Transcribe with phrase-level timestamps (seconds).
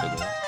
[0.00, 0.47] شده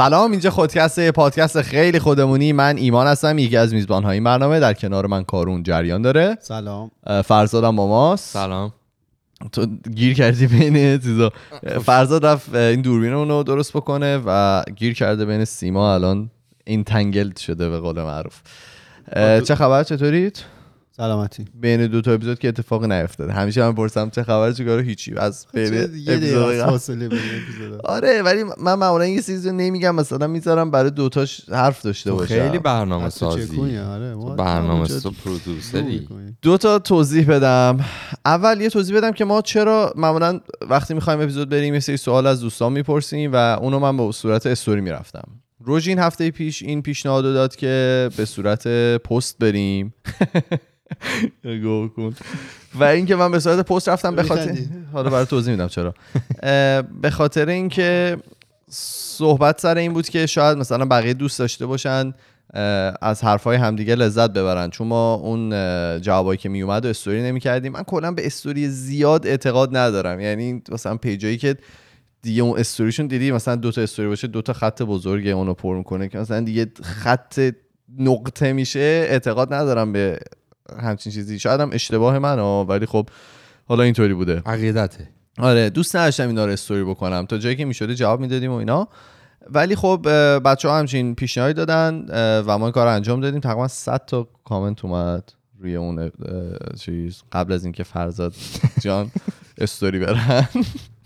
[0.00, 2.52] سلام اینجا خودکست پادکست خیلی خودمونی.
[2.52, 4.60] من ایمان هستم یکی از میزبان های این برنامه.
[4.60, 6.38] در کنار من کارون جریان داره.
[6.40, 6.90] سلام.
[7.24, 8.32] فرزادم با ماست.
[8.32, 8.72] سلام.
[9.52, 11.32] تو گیر کردی بین چیزا.
[11.84, 15.94] فرزاد رفت این دوربین رو درست بکنه و گیر کرده بین سیما.
[15.94, 16.30] الان
[16.64, 18.40] این تنگل شده به قول معروف.
[19.44, 20.42] چه خبر؟ چطورید؟
[21.00, 21.44] سلامتی.
[21.54, 23.32] بین دو تا اپیزود که اتفاقی نیفتاده.
[23.32, 25.14] همیشه من پرسم چه خبر چیکار هیچی.
[25.16, 27.80] از بین یه اپیزود.
[27.84, 29.94] آره ولی من معمولا یه چیزی رو نمیگم.
[29.94, 32.34] مثلا می‌ذارم برای دوتاش حرف داشته باشم.
[32.34, 33.78] خیلی برنامه سازی.
[33.78, 36.08] آره برنامه رو پرودوسری.
[36.42, 37.80] دو تا توضیح بدم.
[38.24, 42.26] اول یه توضیح بدم که ما چرا معمولا وقتی می‌خوایم اپیزود بریم یه سری سوال
[42.26, 45.24] از دوستان می‌پرسیم و اونو من به صورت استوری می‌رفتم.
[45.64, 49.94] روژ این هفته پیش این پیشنهاد رو داد که به صورت پست بریم.
[51.62, 52.14] گو کن.
[52.74, 54.56] و اینکه من به صورت پست رفتم به خاطر؟
[54.92, 55.94] حالا برای توضیح میدم چرا.
[57.02, 58.16] به خاطر اینکه
[58.70, 62.14] صحبت سر این بود که شاید مثلا بقیه دوست داشته باشن
[63.02, 64.70] از حرفای همدیگه لذت ببرن.
[64.70, 65.50] چون ما اون
[66.00, 67.72] جوابایی که میومد و استوری نمی‌کردیم.
[67.72, 70.20] من کلا به استوری زیاد اعتقاد ندارم.
[70.20, 71.56] یعنی مثلا پیجایی که
[72.22, 75.76] دیگه اون استوریشون دیدی مثلا دو تا استوری باشه دو تا خط بزرگ اونو پر
[75.76, 76.08] می‌کنه.
[76.08, 77.50] که مثلا دیگه خط
[77.98, 80.18] نقطه میشه اعتقاد ندارم به
[80.82, 81.38] همچین چیزی.
[81.38, 83.08] شاید هم اشتباه من ها، ولی خب
[83.68, 84.42] حالا اینطوری بوده.
[84.46, 85.08] عقیدته.
[85.38, 87.26] آره دوست نداشتم اینا رو استوری بکنم.
[87.26, 88.88] تا جایی که می‌شده جواب می‌دادیم و اینا.
[89.50, 90.00] ولی خب
[90.44, 92.04] بچه ها همچین پیشنهادی دادن
[92.46, 93.40] و ما این کار رو انجام دادیم.
[93.40, 96.10] تقریبا 100 تا کامنت اومد روی اون
[96.78, 97.22] چیز.
[97.32, 98.34] قبل از اینکه فرزاد
[98.80, 99.10] جان
[99.58, 100.48] استوری برن.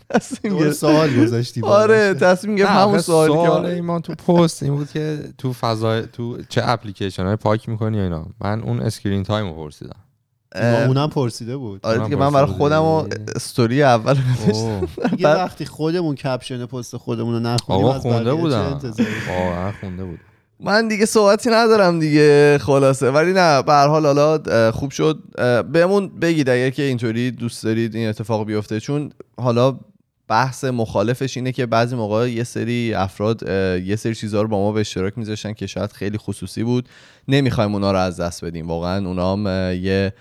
[0.09, 0.75] تصمیم گرفت.
[0.75, 2.13] سوال گذاشتی آره.
[2.13, 6.37] تصمیم گرفت همون سوالی که سوال ایمان تو پست این بود که تو فضای تو
[6.49, 8.25] چه اپلیکیشن های پاک می‌کنی یا اینا.
[8.41, 9.95] من اون screen time رو پرسیدم
[10.87, 11.79] اونم پرسیده بود.
[11.85, 13.07] آره دیگه من برای خودم و.
[13.35, 14.17] استوری اول
[15.03, 18.79] بعد- وقتی خودمون کپشن پست خودمون رو نخونیم آقا از خونده بودم.
[19.81, 20.19] خونده بود
[20.59, 23.11] من دیگه صحبتی ندارم دیگه خلاصه.
[23.11, 25.19] ولی نه به هر حال حالا خوب شد.
[25.71, 28.79] بهمون بگید اگر که اینطوری دوست دارید این اتفاق بیفته.
[28.79, 29.11] چون
[29.41, 29.77] حالا
[30.27, 33.43] بحث مخالفش اینه که بعضی موقع یه سری افراد
[33.85, 36.89] یه سری چیزها رو با ما به اشتراک میذاشتن که شاید خیلی خصوصی بود.
[37.27, 38.67] نمی‌خوایم اونا رو از دست بدیم.
[38.67, 40.13] واقعا اونا هم یه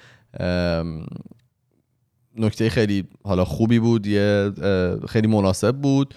[2.36, 4.52] نکته خیلی حالا خوبی بود یه
[5.08, 6.14] خیلی مناسب بود.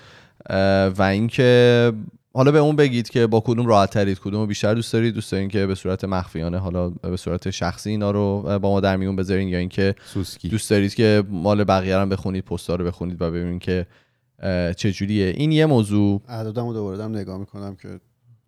[0.98, 1.94] و اینکه
[2.38, 5.50] حالا به اون بگید که با کدوم راحت ترید کدوم بیشتر دوست دارید دوست دارین
[5.50, 9.48] که به صورت مخفیانه حالا به صورت شخصی اینا رو با ما در میون بذارین
[9.48, 10.50] یا اینکه سوسکی.
[10.50, 13.86] دوست دارید که مال بقیه رو هم بخونید پستا رو بخونید و ببینید که
[14.40, 16.22] اه، چجوریه این یه موضوع.
[16.28, 18.00] اعدادمو دوباره دارم نگاه می‌کنم که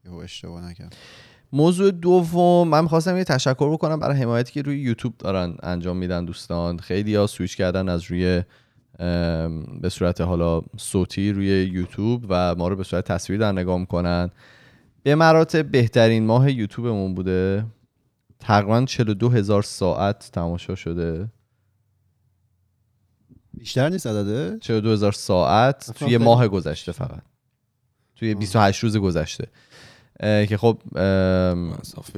[0.05, 0.97] یهو اشتباه نکردم.
[1.53, 6.25] موضوع دوم من می‌خواستم یه تشکر بکنم برای حمایتی که روی یوتیوب دارن انجام میدن
[6.25, 6.77] دوستان.
[6.77, 8.43] خیلی ها سویچ کردن از روی
[9.81, 14.29] به صورت حالا صوتی روی یوتیوب و ما رو به صورت تصویر در نگاه می‌کنن.
[15.03, 17.65] به مراتب بهترین ماه یوتیوبمون بوده.
[18.39, 21.29] تقریبا 42 هزار ساعت تماشا شده.
[23.53, 27.21] بیشتر نیست عدده؟ 42 هزار ساعت توی ماه گذشته فقط.
[28.15, 29.47] توی 28 روز گذشته.
[30.21, 30.77] که خب.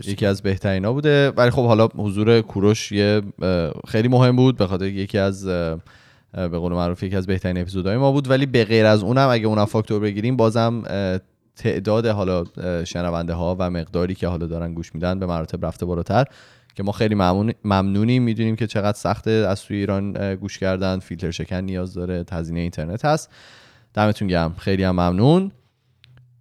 [0.04, 1.30] یکی از بهترین ها بوده.
[1.30, 3.22] ولی خب حالا حضور کوروش یه
[3.88, 5.48] خیلی مهم بود به خاطر یکی از
[6.34, 8.30] به قول معروف یکی از بهترین اپیزودهای ما بود.
[8.30, 10.84] ولی به غیر از اونم اگه اونم فاکتور بگیریم بازم
[11.56, 12.44] تعداد حالا
[12.84, 16.26] شنونده ها و مقداری که حالا دارن گوش میدن به مراتب رفته بالاتر
[16.76, 18.24] که ما خیلی ممنون ممنونیم.
[18.24, 21.00] می‌دونیم که چقدر سخته از توی ایران گوش کردن.
[21.00, 22.26] فیلتر شکن نیاز داره.
[22.32, 23.30] هزینه اینترنت هست.
[23.94, 24.56] دمتون گرم.
[24.58, 25.52] خیلی هم ممنون.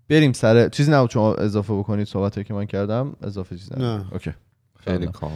[0.09, 3.75] بریم سر چیزی نبود شما اضافه بکنید صحبتی که من کردم؟ اضافه چیزی.
[3.77, 4.05] نه.
[4.13, 4.31] اوکی.
[4.85, 5.07] خیلی.
[5.07, 5.35] کامل.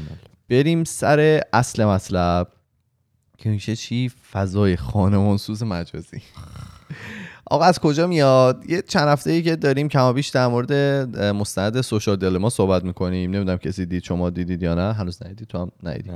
[0.49, 2.49] بریم سر اصل مطلب.
[3.39, 6.23] که میشه چی؟ فضای خانمانسوز مجازی.
[7.47, 10.73] آقا از کجا میاد؟ یه چند هفته ای که داریم کمابیش در مورد
[11.19, 13.31] مستند سوشال دلما صحبت می‌کنیم.
[13.31, 14.93] نمی‌دونم کسی دید شما دیدید یا نه.
[14.93, 16.11] هنوز ندیدید تو هم ندیدی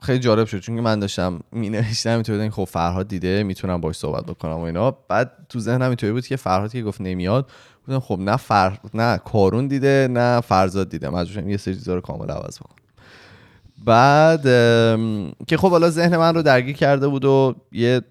[0.00, 3.96] خیلی جالب شد چون که من داشتم می نوشتم اینطوری خب فرهاد دیده می‌تونم باش
[3.96, 4.90] صحبت بکنم و اینا.
[4.90, 7.50] بعد تو ذهنم اینطوری بود که فرهاد که گفت نمیاد
[7.80, 11.10] گفتم خب نه فر نه کارون دیده نه فرزاد دیده.
[11.10, 12.81] مجبورم یه سری چیزا رو کامل عوض بکنم.
[13.84, 14.42] بعد
[15.46, 18.02] که خب حالا ذهن من رو درگیر کرده بود و یه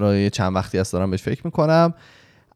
[0.00, 1.94] یه چند وقتی هست دارم بهش فکر می‌کنم.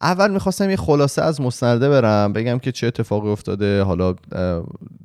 [0.02, 4.14] اول می‌خواستم یه خلاصه از مستنده برم بگم که چه اتفاقی افتاده حالا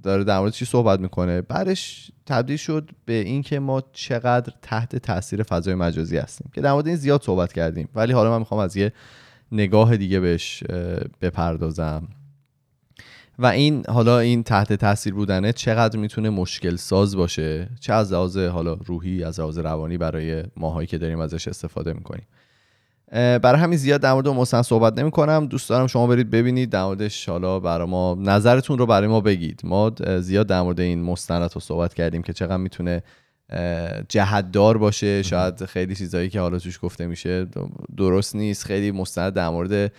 [0.04, 1.42] داره در مورد چی صحبت می‌کنه.
[1.42, 6.52] بعدش تبدیل شد به اینکه ما چقدر تحت تاثیر فضای مجازی هستیم.
[6.54, 7.90] که در مورد این زیاد صحبت کردیم.
[7.96, 8.94] ولی حالا من می‌خوام از یه
[9.52, 10.64] نگاه دیگه بهش
[11.22, 12.08] بپردازم.
[13.40, 18.38] و این حالا این تحت تاثیر بودنه چقدر می‌تونه مشکل ساز باشه؟ چه از لحاظ
[18.38, 22.28] حالا روحی از لحاظ روانی برای ماهایی که داریم ازش استفاده می‌کنیم.
[23.12, 27.30] برای همین زیاد در مورد صحبت نمی کنم دوست دارم شما برید ببینید در موردش.
[27.30, 29.62] حالا برای ما نظرتون رو برای ما بگید.
[29.64, 33.04] ما زیاد در مورد این مستند رو صحبت کردیم که چقدر می‌تونه
[34.10, 35.24] جهتدار باشه.
[35.24, 37.48] شاید خیلی چیزایی که حالا توش گفته میشه
[37.98, 38.66] درست نیست.
[38.66, 39.92] خیلی مستند در مورد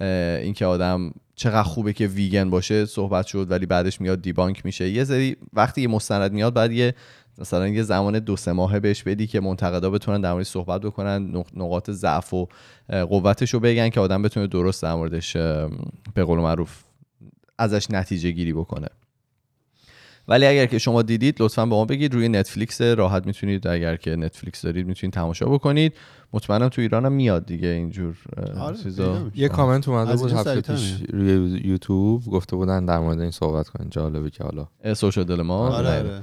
[0.00, 4.88] اینکه آدم چقدر خوبه که ویگن باشه صحبت شد ولی بعدش میاد دیبانک میشه.
[4.88, 6.94] یه سری وقتی یه مستند میاد بعد یه
[7.38, 11.32] مثلا یه زمان دو سه ماهه بهش بدی که منتقدا بتونن در موردش صحبت بکنن
[11.32, 12.48] نق- نقاط ضعف و
[12.88, 15.36] قوتش رو بگن که آدم بتونه درست در موردش
[16.14, 16.84] به قول معروف
[17.58, 18.88] ازش نتیجه گیری بکنه.
[20.28, 22.14] ولی اگر که شما دیدید لطفا به ما بگید.
[22.14, 25.92] روی نتفلیکس راحت می‌تونید اگر که نتفلیکس دارید می‌تونید تماشا بکنید.
[26.32, 28.16] مطمئنم تو ایران هم میاد دیگه اینجور
[28.60, 29.30] آره، چیزا.
[29.34, 33.90] یه کامنت اومده بود هفته پیش روی یوتیوب گفته بودن در مورد این صحبت کنین
[33.90, 35.98] جالبه که حالا سوشال دلما آره بله.
[35.98, 36.22] آره.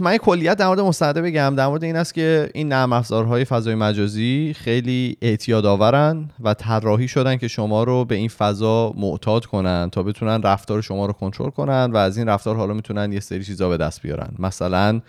[0.00, 1.54] من یه کلیت در مورد مستنده بگم.
[1.56, 7.08] در مورد این است که این نرم افزارهای فضای مجازی خیلی اعتیاد آورن و طراحی
[7.08, 11.50] شدن که شما رو به این فضا معتاد کنن تا بتونن رفتار شما رو کنترل
[11.50, 14.34] کنن و از این رفتار حالا می‌تونن یه سری چیزا به دست بیارن.
[14.38, 15.00] مثلا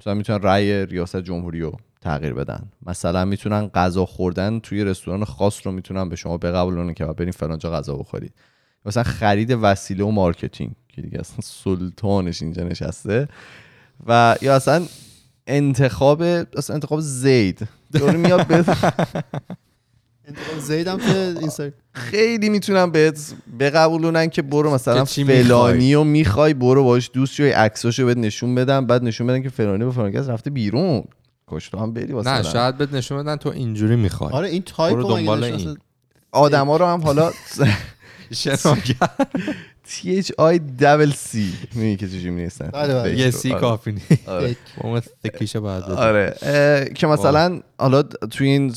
[0.00, 2.62] مثلا می‌تونن رأی ریاست جمهوری رو تغییر بدن.
[2.86, 7.70] مثلا می‌تونن غذا خوردن توی رستوران خاص رو می‌تونن به شما بقبولونن که برین فلانجا
[7.70, 8.32] غذا بخورید.
[8.86, 13.28] مثلا خرید وسیله و marketing که دیگه اصلا سلطانش اینجا نشسته.
[14.06, 14.82] و یا اصلا
[15.46, 16.22] انتخاب
[16.56, 17.68] اصلا انتخاب زید.
[17.92, 18.64] دور میاد به
[20.60, 26.54] زیدم که این سری خیلی می‌تونم بهت بقبولونن که برو مثلا که فلانی رو می‌خوای
[26.54, 30.12] برو باش دوست شوی عکساشو بهت نشون بدم بعد نشون بدن که فلانی به فلانی
[30.12, 31.04] کس رفته بیرون.
[31.48, 34.32] کشتو هم بری واسه نه شاید بهت نشون بدن تو اینجوری می‌خوای.
[34.32, 35.76] آره این تایپ دنبال؟ این.
[36.32, 37.30] آدما رو هم حالا
[38.34, 39.08] شناگر.
[39.88, 41.36] T H I double C.
[41.74, 43.18] می‌بینی که چجوری بله.
[43.18, 43.50] یه سی.
[43.50, 44.28] کافی نیست.
[44.28, 44.56] آره.
[45.96, 46.36] آره.
[46.94, 48.74] که مثلا حالا توی این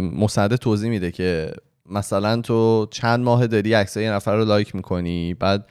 [0.00, 1.52] مصاحبه توضیح میده که
[1.86, 5.66] مثلا تو چند ماه داری عکسای یه نفر رو لایک می‌کنی بعد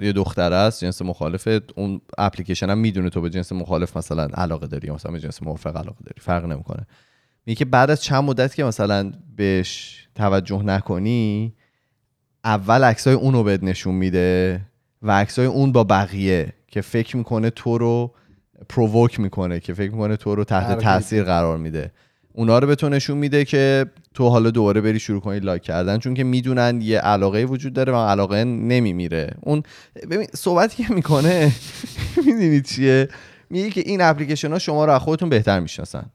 [0.00, 4.66] یه دختر است جنس مخالفت اون اپلیکیشن هم می‌دونه تو به جنس مخالف مثلا علاقه
[4.66, 6.20] داری مثلا به جنس موافق علاقه داری.
[6.20, 6.86] فرق نمی‌کنه.
[7.46, 11.54] میگه که بعد از چند مدت که مثلا بهش توجه نکنی
[12.44, 14.60] اول عکسای اون رو بهت نشون میده
[15.02, 18.10] و عکسای اون با بقیه که فکر می‌کنه تو رو
[18.68, 20.78] پرووک می‌کنه که فکر می‌کنه تو رو تحت.
[20.78, 21.92] تاثیر قرار میده.
[22.32, 25.98] اونا رو به تو نشون میده که تو حالا دوباره بری شروع کنی لایک کردن
[25.98, 29.30] چون که می‌دونن یه علاقه وجود داره و علاقه نمیمیره.
[29.40, 29.62] اون
[30.10, 31.52] ببین صحبتی که می‌کنه
[32.26, 33.08] می‌دونید چیه؟
[33.50, 36.06] میگه که این اپلیکیشن ها شما رو از خودتون بهتر می‌شناسن.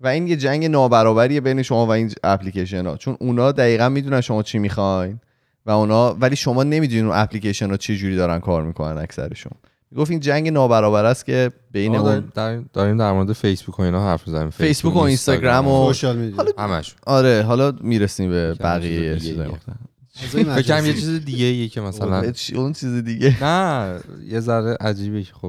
[0.00, 4.20] و این یه جنگ نابرابریه بین شما و این اپلیکیشن ها چون اونا دقیقا می‌دونن
[4.20, 5.20] شما چی می‌خواین.
[5.66, 9.52] و اونا ولی شما نمی‌دونین اون اپلیکیشن ها چه جوری دارن کار می‌کنن اکثرشون.
[9.96, 13.78] گفت این جنگ نابرابر است که بین ما اون داریم, داریم, داریم در مورد فیسبوک
[13.78, 14.50] و اینا حرف می‌زنیم.
[14.50, 15.68] فیسبوک و اینستاگرام.
[15.68, 16.44] و سوشال میدیا.
[16.58, 19.54] همش آره حالا می‌رسیم به بقیه چیز دیگه چیزای ایه.
[19.54, 19.76] مختلف.
[20.18, 20.94] فضای فکر یه.
[20.94, 23.44] چیز دیگه ایه که مثلا اون چی- اون چیز دیگه.
[23.44, 25.46] نه یه ذره عجیبه که خب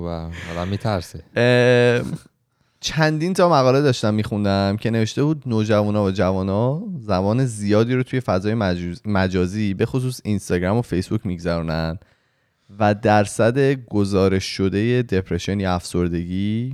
[0.52, 1.24] آدم میترسه.
[2.82, 8.20] چندین تا مقاله داشتم میخوندم که نوشته بود نوجوانا و جوانا زمان زیادی رو توی
[8.20, 8.56] فضای
[9.06, 12.00] مجازی به خصوص اینستاگرام و فیسبوک میگذرونن
[12.80, 16.74] و درصد گزارش شده دپرشن یا افسردگی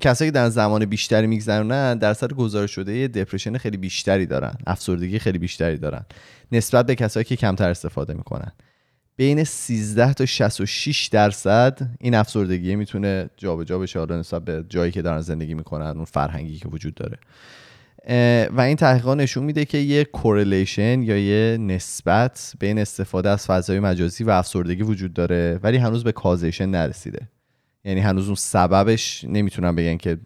[0.00, 5.38] کسایی که در زمان بیشتری میگذرونن درصد گزارش شده دپرشن خیلی بیشتری دارن افسردگی خیلی
[5.38, 6.04] بیشتری دارن
[6.52, 8.52] نسبت به کسایی که کمتر استفاده می‌کنن.
[9.16, 15.02] بین 13 تا 66 درصد این افسردگی می‌تونه جابجا بشه حالا نسبت به جایی که
[15.02, 17.18] دارن زندگی می‌کنن اون فرهنگی که وجود داره.
[18.50, 23.80] و این تحقیقات نشون میده که یه کورلیشن یا یه نسبت بین استفاده از فضای
[23.80, 27.28] مجازی و افسردگی وجود داره ولی هنوز به کازیشن نرسیده.
[27.84, 30.18] یعنی هنوز اون سببش نمی‌تونن بگن که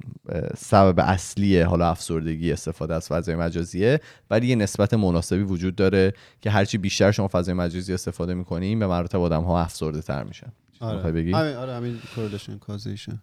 [0.56, 6.50] سبب اصلی حالا افسردگی استفاده از فضای مجازیه ولی یه نسبت مناسبی وجود داره که
[6.50, 11.12] هرچی بیشتر شما فضای مجازی استفاده می‌کنین به مراتب آدم ها افسرده تر میشن آره
[11.12, 13.18] بگی؟ همین آره همین correlation causation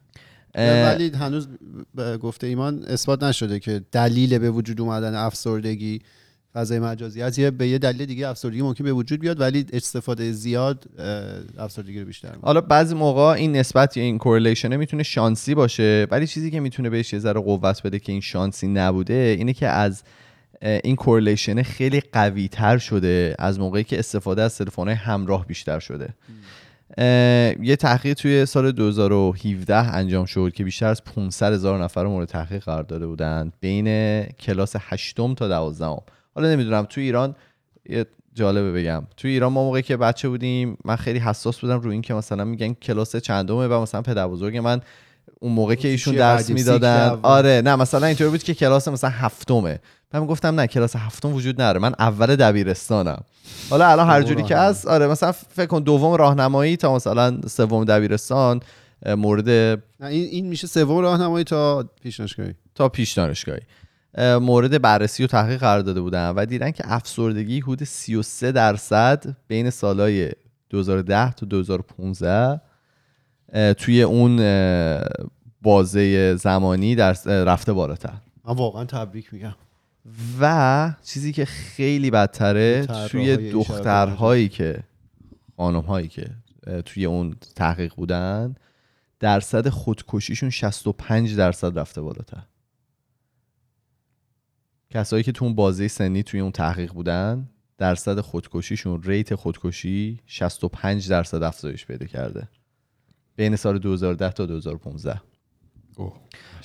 [0.55, 1.47] ولی هنوز
[1.95, 6.01] به گفته ایمان اثبات نشده که دلیل به وجود اومدن افسردگی
[6.53, 7.22] فضای مجازی.
[7.22, 10.86] از یه به یه دلیل دیگه افسردگی ممکن به وجود بیاد ولی استفاده زیاد
[11.57, 12.45] افسردگی رو بیشتر می‌کنه.
[12.45, 16.60] حالا بعضی موقع این نسبت یا این correlation ه می‌تونه شانسی باشه ولی چیزی که
[16.60, 20.03] می‌تونه بهش یه ذره قوت بده که این شانسی نبوده اینه که از
[20.62, 26.10] این correlation خیلی قوی تر شده از موقعی که استفاده از تلفن همراه بیشتر شده.
[27.62, 32.27] یه تحقیق توی سال 2017 انجام شد که بیشتر از 500 هزار نفر رو مورد
[32.27, 36.01] تحقیق قرار داده بودن بین کلاس هشتم تا دوازدهم.
[36.35, 37.35] حالا نمی‌دونم توی ایران
[37.89, 39.03] یه جالبه بگم.
[39.17, 42.43] توی ایران ما موقعی که بچه بودیم من خیلی حساس بودم رو این که مثلا
[42.43, 44.81] میگن کلاس چندمه و مثلا پدر بزرگ من
[45.39, 49.79] اون موقع که ایشون درس؟ می‌دادن؟ آره نه مثلا اینطوری بود که کلاس مثلا هفتمه.
[50.13, 51.79] من گفتم نه کلاس هفتم وجود نداره.
[51.79, 53.23] من اول دبیرستانم.
[53.69, 54.57] حالا الان هر جوری که.
[54.57, 58.59] هست آره مثلا فکر کن دوم راهنمایی تا مثلا سوم دبیرستان
[59.05, 63.65] مورد نه این این میشه سوم راهنمایی تا پیشنهادگاهی تا پیش دانشگاهی اه،
[64.17, 69.70] مورد بررسی و تحقیق قرار داده بودن و دیدن که افسردگی حدود 33 درصد بین
[69.70, 70.32] سالهای
[70.70, 72.62] 2010 تا 2015
[73.53, 74.36] اه، توی اون
[75.62, 78.13] بازه زمانی در رفته بالاتر.
[78.46, 79.55] من واقعا تبریک میگم.
[80.39, 84.84] و چیزی که خیلی بدتره توی دخترهایی که
[85.58, 86.29] خانم هایی که
[86.86, 88.55] توی اون تحقیق بودن
[89.20, 92.43] درصد خودکشیشون 65 درصد رفته بالاتر.
[94.93, 101.09] کسایی که تو اون بازه سنی توی اون تحقیق بودن درصد خودکشیشون ریت خودکشی 65
[101.09, 102.47] درصد افزایش پیدا کرده.
[103.35, 105.21] بین سال 2010 تا 2015
[105.97, 106.13] اوه.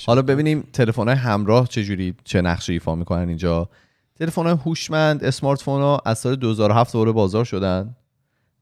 [0.06, 3.68] حالا ببینیم تلفن همراه چجوری چه نقشی ایفا می‌کنن اینجا.
[4.16, 7.96] تلفن هوشمند اسمارت فون ها از سال 2007 دوباره بازار شدن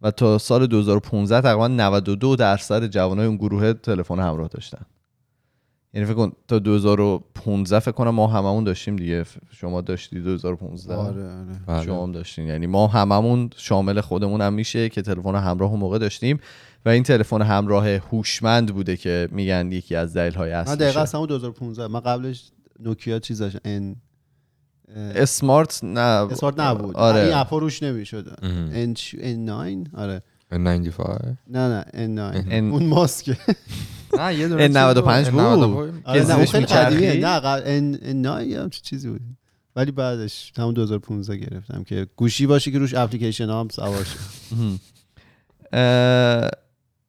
[0.03, 4.87] و تا سال 2015 تقریبا 92 درصد جوانای اون گروه تلفن همراه داشتن.
[5.97, 9.25] یعنی فکر کن تا 2015 فکر کنم ما هممون داشتیم دیگه.
[9.25, 11.45] ف- شما داشتی 2015 آره آره.
[11.67, 11.85] بله.
[11.85, 12.47] شما هم داشتین.
[12.47, 16.39] یعنی ما هممون شامل خودمون هم میشه که تلفن همراه اون موقع داشتیم
[16.85, 20.77] و این تلفن همراه هوشمند بوده که میگن یکی از دلیل های من اصلیشه.
[20.85, 22.51] دقیقا از همون 2015 من قبلش
[22.81, 23.97] نوکیا چیز داشت ان
[25.15, 26.01] اسمارت نه.
[26.01, 26.97] اسمارت نبود.
[26.97, 27.21] آره.
[27.21, 28.95] این اپا روش نمی‌شد ان
[29.45, 30.23] 9 آره.
[30.53, 33.37] 95 نه نه ان 9 ان- اون ماسک
[34.19, 34.79] نه یه دونه چیز بود.
[34.79, 35.41] 95 بود.
[35.41, 37.15] نه اون زیرش خیلی می‌چرخی؟ قدیمیه.
[37.27, 39.21] نه قبل ان ان 9 یا همچین چیزی بود.
[39.77, 44.19] ولی بعدش همون 2015 گرفتم که گوشی باشه که روش اپلیکیشن هم سوار شه.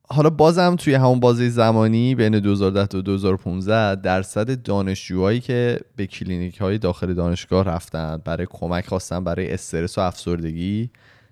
[0.10, 6.58] حالا بازم توی همون بازه زمانی بین 2010 تا 2015 درصد دانشجوهایی که به کلینیک
[6.58, 10.90] های داخل دانشگاه رفتن برای کمک خواستن برای استرس و افسردگی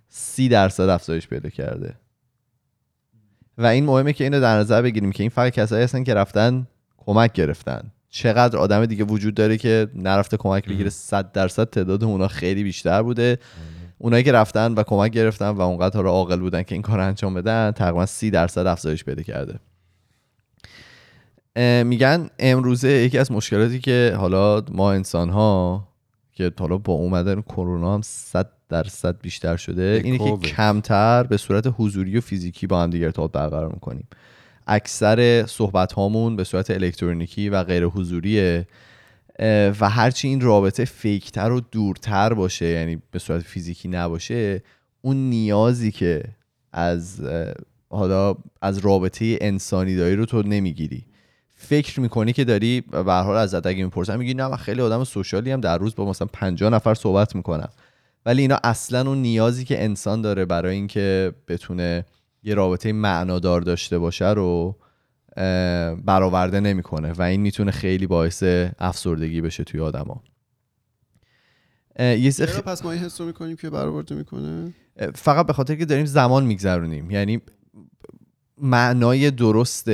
[0.10, 1.96] 30 درصد افزایش پیدا کرده.
[3.58, 6.68] و این مهمه که اینو در نظر بگیریم که این فقط کسایی هستن که رفتن
[6.98, 7.92] کمک گرفتن.
[8.10, 13.02] چقدر آدم دیگه وجود داره که نرفته کمک بگیره 100 درصد تعداد اونا خیلی بیشتر
[13.02, 13.38] بوده.
[13.98, 17.34] اونایی که رفتن و کمک گرفتن و اونقدر رو عاقل بودن که این کار انجام
[17.34, 19.60] بدن تقریبا 30 درصد افزایش پیدا کرده.
[21.84, 25.88] میگن امروزه یکی از مشکلاتی که حالا ما انسان ها
[26.34, 28.52] که حالا با اومدن کرونا هم 100
[28.84, 30.38] درصد بیشتر شده اینه که.
[30.38, 34.08] کمتر به صورت حضوری و فیزیکی با هم دیگه ارتباط برقرار می‌کنیم.
[34.68, 38.68] اکثر صحبت هامون به صورت الکترونیکی و غیر حضوریه
[39.80, 44.64] و هرچی این رابطه فیکتر و دورتر باشه یعنی به صورت فیزیکی نباشه
[45.02, 46.24] اون نیازی که
[46.74, 47.22] از
[47.90, 51.06] حالا از رابطه انسانی داری رو تو نمی‌گیری.
[51.56, 55.04] فکر می‌کنی که داری به هر حال ازت اگه می‌پرسن میگی نه من خیلی آدم
[55.04, 57.70] سوشالی هم در روز با مثلا 50 نفر صحبت می‌کنم.
[58.26, 62.06] ولی اینا اصلا اون نیازی که انسان داره برای اینکه بتونه
[62.44, 64.78] یه رابطه معنادار داشته باشه رو
[66.06, 68.44] برآورده نمی‌کنه و این می‌تونه خیلی باعث
[68.80, 70.24] افسردگی بشه توی آدما.
[72.00, 74.74] یه خ- پس ما این حس رو می‌کنیم که برآورده می‌کنه؟
[75.16, 77.12] فقط به خاطر که داریم زمان میگذرونیم.
[77.12, 77.42] یعنی
[78.58, 79.90] معنای درست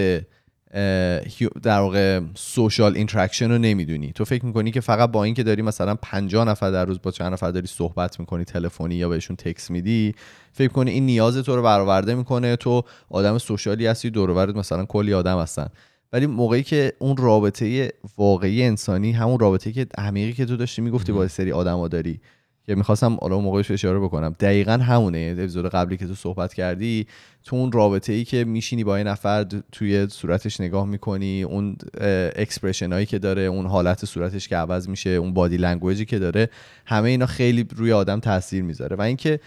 [1.63, 4.11] در واقع social interaction رو نمی‌دونی.
[4.11, 7.33] تو فکر می‌کنی که فقط با اینکه داری مثلا 50 نفر در روز با چند
[7.33, 10.15] نفر داری صحبت می‌کنی تلفنی یا بهشون تکس میدی
[10.51, 12.55] فکر کنی این نیاز تو رو برآورده می‌کنه.
[12.55, 15.67] تو آدم social ی هستی دور مثلا کلی آدم هستن.
[16.13, 21.11] ولی موقعی که اون رابطه واقعی انسانی همون رابطه که عمیقی که تو داشتی می‌گفتی
[21.11, 22.21] با سری آدما داری.
[22.65, 24.35] که می‌خواستم حالا موقعش اشاره بکنم.
[24.39, 27.07] دقیقا همونه یعنی اپیزود قبلی که تو صحبت کردی
[27.43, 31.75] تو اون رابطه ای که میشینی با یه نفر توی صورتش نگاه می‌کنی اون
[32.35, 36.19] expression هایی که داره اون حالت صورتش که عوض میشه اون body language ی که
[36.19, 36.49] داره
[36.85, 38.95] همه اینا خیلی روی آدم تاثیر می‌ذاره.
[38.95, 39.39] و اینکه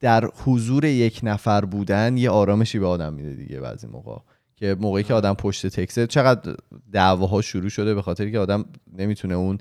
[0.00, 4.18] در حضور یک نفر بودن یه آرامشی به آدم میده دیگه بعضی موقع.
[4.56, 6.56] که موقعی که آدم پشت تکسه چقدر
[6.92, 8.64] دعواها شروع شده به خاطر که آدم
[8.98, 9.58] نمی‌تونه اون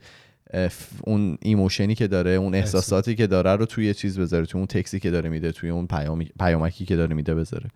[1.03, 5.00] اون ایموشنی که داره اون احساساتی که داره رو توی چیز بذاره توی اون تکسی
[5.00, 7.69] که داره میده توی اون پیامی- پیامکی که داره میده بذاره.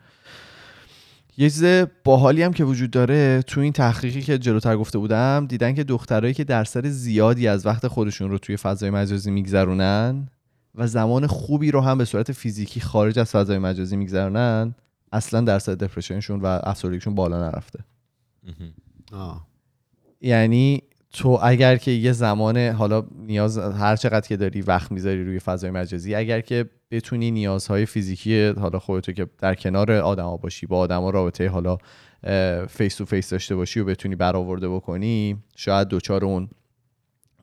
[1.37, 1.63] یه چیز
[2.03, 6.33] باحالی هم که وجود داره تو این تحقیقی که جلوتر گفته بودم دیدن که دخترایی
[6.33, 10.27] که درصد زیادی از وقت خودشون رو توی فضای مجازی میگذرونن
[10.75, 14.75] و زمان خوبی رو هم به صورت فیزیکی خارج از فضای مجازی میگذرونن
[15.11, 17.79] اصلا درصد depression شون و افسردگیشون بالا نرفته.
[19.11, 19.47] آه.
[20.21, 20.81] یعنی
[21.13, 25.71] تو اگر که یه زمان حالا نیاز هر چقدر که داری وقت می‌ذاری روی فضای
[25.71, 31.09] مجازی اگر که بتونی نیازهای فیزیکی حالا خودتو که در کنار آدما باشی با آدما
[31.09, 31.77] رابطه حالا
[32.69, 36.49] face to face داشته باشی و بتونی برآورده بکنی شاید دچار اون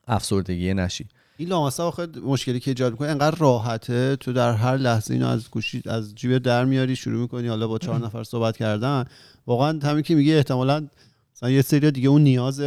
[0.07, 1.07] افسردگی نشی.
[1.37, 5.51] این لامصب آخه مشکلی که ایجاد می‌کنه انقدر راحته تو در هر لحظه اینو از
[5.51, 9.05] گوشی از جیب در میاری شروع می‌کنی حالا با چهار نفر صحبت کردن.
[9.47, 10.87] واقعا همین که میگه احتمالا
[11.37, 12.61] مثلا یه سری دیگه اون نیاز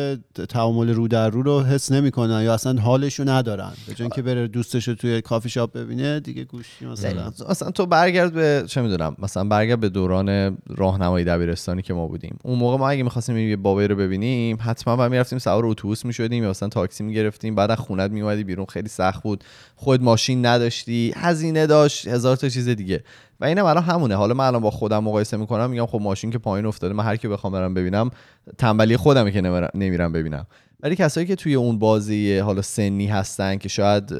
[0.48, 3.72] تعامل رو در رو رو حس نمی‌کنن یا اصلا حالشو ندارن.
[3.86, 7.32] به جای اینکه بره دوستش رو توی کافی شاپ ببینه دیگه گوشی مثلا.
[7.48, 12.38] مثلا تو برگرد به چه می‌دونم مثلا برگرد به دوران راهنمایی دبیرستانی که ما بودیم.
[12.42, 16.42] اون موقع ما اگه می‌خواستیم یه بابایی رو ببینیم حتما بعد می‌رفتیم سوار اتوبوس می‌شدیم
[16.42, 19.44] یا مثلا تاکسی می‌گرفتیم بعد از خونت میومدی بیرون خیلی سخت بود.
[19.76, 23.04] خود ماشین نداشتی هزینه داشت هزار تا چیز دیگه.
[23.40, 24.14] و اینم الان همونه.
[24.14, 27.16] حالا من الان با خودم مقایسه می‌کنم میگم خب ماشین که پایین افتاده من هر
[27.16, 28.11] کی بخوام برم ببینم
[28.59, 29.40] تنبلی خودمه که
[29.75, 30.47] نمیرم- ببینم.
[30.82, 34.14] ولی کسایی که توی اون بازی حالا سنی هستن که شاید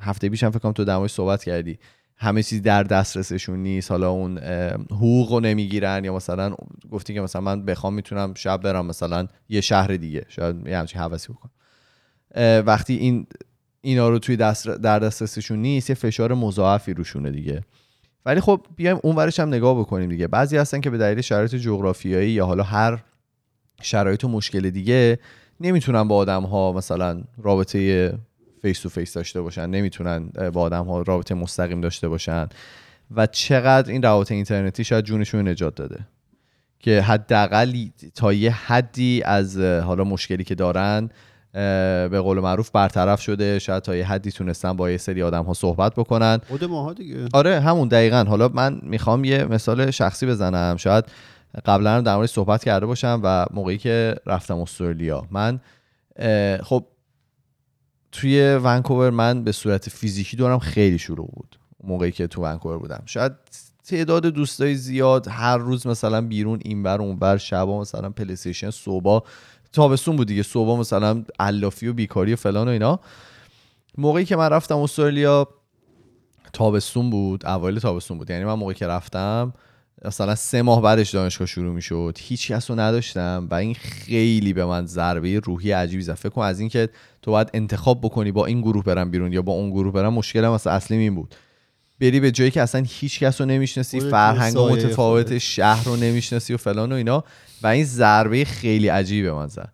[0.00, 1.78] هفته پیش هم فکر کنم تو دماش صحبت کردی
[2.16, 3.90] همه چیز در دسترسشون نیست.
[3.90, 4.38] حالا اون
[4.90, 6.54] حقوق رو نمی‌گیرن یا مثلا
[6.90, 10.24] گفتی که مثلا من بخوام می‌تونم شب برم مثلا یه شهر دیگه.
[10.28, 11.52] شاید یه همچین حوثی بکنم.
[12.66, 13.26] وقتی این
[13.80, 17.62] اینا رو توی دست در دسترسشون نیست یه فشار مضاعفی روشونه دیگه.
[18.26, 20.28] ولی خب بیایم اون ورش هم نگاه بکنیم دیگه.
[20.28, 23.02] بعضی هستن که به دلیل شرایط جغرافیایی یا حالا هر
[23.82, 25.18] شرایط و مشکل دیگه
[25.60, 28.12] نمی‌تونن با آدم ها مثلا رابطه
[28.62, 32.48] face to face داشته باشن نمی‌تونن با آدم ها رابطه مستقیم داشته باشن.
[33.16, 35.98] و چقدر این روابط اینترنتی شاید جونشون نجات داده.
[36.78, 37.72] که حداقل
[38.14, 41.10] تا یه حدی از حالا مشکلی که دارن
[41.52, 43.58] به قول معروف برطرف شده.
[43.58, 46.38] شاید تا یه حدی تونستن با یه سری آدم ها صحبت بکنن.
[46.48, 47.28] خود ماها دیگه.
[47.32, 48.24] آره همون دقیقا.
[48.28, 50.76] حالا من می‌خوام یه مثال شخصی بزنم.
[50.76, 51.04] شاید
[51.64, 55.26] قبلا هم در موردش صحبت کرده باشم و موقعی که رفتم استرالیا.
[55.30, 55.60] من
[56.62, 56.86] خب
[58.12, 61.58] توی ونکوور من به صورت فیزیکی دورم خیلی شروع بود.
[61.84, 63.02] موقعی که تو ونکوور بودم.
[63.06, 63.32] شاید
[63.84, 69.26] تعداد دوستای زیاد هر روز مثلا بیرون اینور اونور شبا مثلا PlayStation صبح
[69.72, 73.00] تابستون بود دیگه صبح مثلا علافی و بیکاری و فلان و اینا.
[73.98, 75.48] موقعی که من رفتم استرالیا
[76.52, 78.30] تابستون بود اوایل تابستون بود.
[78.30, 79.52] یعنی من موقعی که رفتم
[80.04, 82.18] مثلا سه ماه بعدش دانشگاه شروع می‌شد.
[82.20, 86.14] هیچ کس رو نداشتم و این خیلی به من ضربه روحی عجیبی زد.
[86.14, 86.88] فکر کن از اینکه
[87.22, 90.52] تو باید انتخاب بکنی با این گروه برم بیرون یا با اون گروه برم مشکلم
[90.52, 91.34] مثلا اصلی این بود.
[92.00, 95.38] بری به جایی که اصلا هیچ کس رو نمی‌شناسی فرهنگ متفاوت.
[95.38, 97.24] شهر رو نمی‌شناسی و فلان و اینا.
[97.62, 99.72] و این ضربه خیلی عجیبی به من زد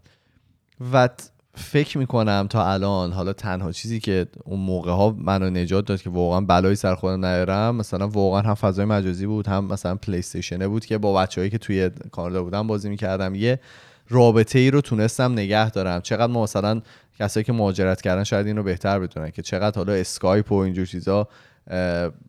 [0.92, 1.09] و
[1.55, 6.11] فکر می‌کنم تا الان حالا تنها چیزی که اون موقع ها منو نجات داد که
[6.11, 10.22] واقعا بلایی سر خودم نیارم مثلا واقعا هم فضای مجازی بود هم مثلا پلی
[10.66, 13.35] بود که با بچههایی که توی کانادا بودم بازی می‌کردم.
[13.35, 13.61] یه
[14.09, 16.01] رابطه ای رو تونستم نگه دارم.
[16.01, 16.83] چقدر ما مثلا
[17.18, 20.87] کسایی که مهاجرت کردن شاید این رو بهتر بدونن که چقدر حالا اسکایپ و اینجور
[20.87, 21.29] چیزا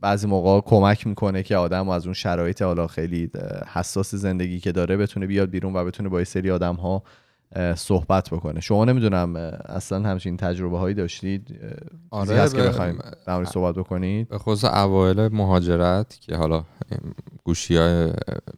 [0.01, 3.29] بعضی موقع کمک می‌کنه که آدم از اون شرایط حالا خیلی
[3.73, 7.03] حساس زندگی که داره بتونه بیاد بیرون و بتونه با یه سری آدم ها
[7.75, 11.59] صحبت بکنه شما نمی‌دونم اصلا همچین تجربه هایی داشتید
[12.11, 16.63] آره، هست که بخوایم در مورد صحبت بکنید به خصوص اوایل مهاجرت که حالا
[17.43, 18.13] گوشی های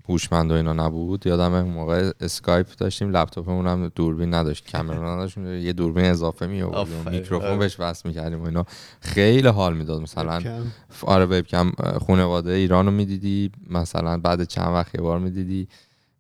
[0.10, 5.38] هوشمند و اینا نبود یادم اون موقع اسکایپ داشتیم لپتاپمون هم دوربین نداشت کامرا نداشت
[5.38, 7.20] یه دوربین اضافه می آوردیم آفرین.
[7.20, 7.58] میکروفون آره.
[7.58, 8.66] بهش وصل می‌کردیم و اینا
[9.02, 10.64] خیلی حال می‌داد مثلا کم.
[11.02, 11.72] آره وبکم
[12.08, 15.68] خانواده ایران رو می‌دیدی مثلا بعد چند وقت یه بار می‌دیدی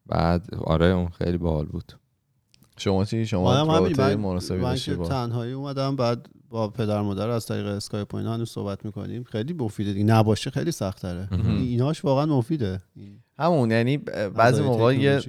[0.05, 1.93] بعد آره اون خیلی باحال بود
[2.80, 7.02] شما چی؟ شما همین رابطه من, مناسبی من که با تنهایی اومدم بعد با پدر
[7.02, 9.24] مادر از طریق اسکایپ و اینا هنوز صحبت می‌کنیم.
[9.24, 10.06] خیلی مفیده دیگه.
[10.06, 12.82] نباشه خیلی سخت تره ایناش واقعا مفیده.
[13.39, 13.98] همون یعنی
[14.36, 15.22] بعضی موقع.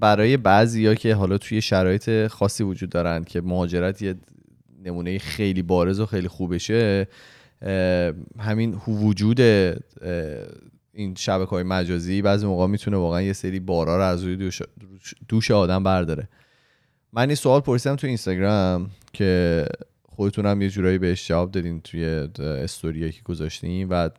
[0.00, 4.14] برای بعضی ها که حالا توی شرایط خاصی وجود دارن که مهاجرت یه
[4.84, 7.08] نمونه خیلی بارز و خیلی خوبشه
[8.38, 9.40] همین وجود
[10.92, 14.62] این شبکه های مجازی بعضی موقع می‌تونه واقعا یه سری بارا رو از روی دوش,
[15.28, 16.28] دوش آدم برداره.
[17.12, 19.64] من این سوال پرسیدم تو اینستاگرام که
[20.08, 22.04] خودتونم یه جورایی بهش جواب دادین توی
[22.38, 24.10] استوریایی که گذاشتیم و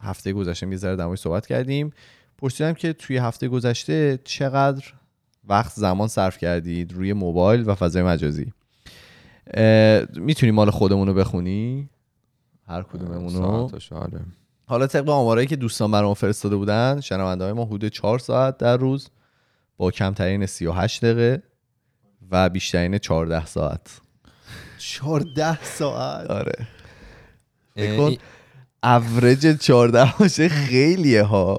[0.00, 1.92] هفته گذشته یه ذره در موردش صحبت کردیم.
[2.38, 4.84] پرسیدم که توی هفته گذشته چقدر
[5.48, 8.52] وقت زمان صرف کردید روی موبایل و فضای مجازی؟
[10.16, 11.88] می‌تونی مال خودمون رو بخونی؟
[12.66, 13.70] هر کدوممون رو
[14.66, 18.76] حالا طبق آمارایی که دوستان برام فرستاده بودن شنونده های ما حدود 4 ساعت در
[18.76, 19.08] روز
[19.76, 21.42] با کمترین 38 دقیقه.
[22.32, 24.00] و بیشترین 14 ساعت.
[24.78, 26.52] 14 ساعت؟ آره.
[26.58, 26.66] اه،
[27.86, 28.18] فکر کن این-
[28.84, 31.58] اوریج 14 باشه خیلیه ها.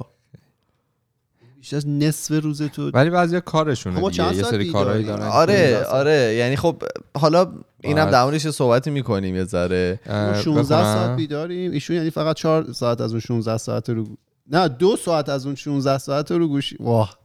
[1.57, 4.23] بیشتر از نصف روز تو ولی بعضی کارشونه اما دیگه.
[4.23, 5.31] چند یه سری کارهایی بیداری؟ دارن.
[5.31, 5.93] آره 15 ساعت.
[5.95, 6.33] آره.
[6.35, 6.83] یعنی خب
[7.17, 7.51] حالا
[7.83, 9.99] اینم در موردش یه صحبتی می‌کنیم یه ذره.
[10.05, 11.71] اه، 16 بخونم؟ ساعت بیداریم.
[11.71, 14.05] ایشون یعنی فقط 4 ساعت از اون 16 ساعت رو
[14.51, 17.17] نه دو ساعت از اون 16 ساعت رو گوشی واه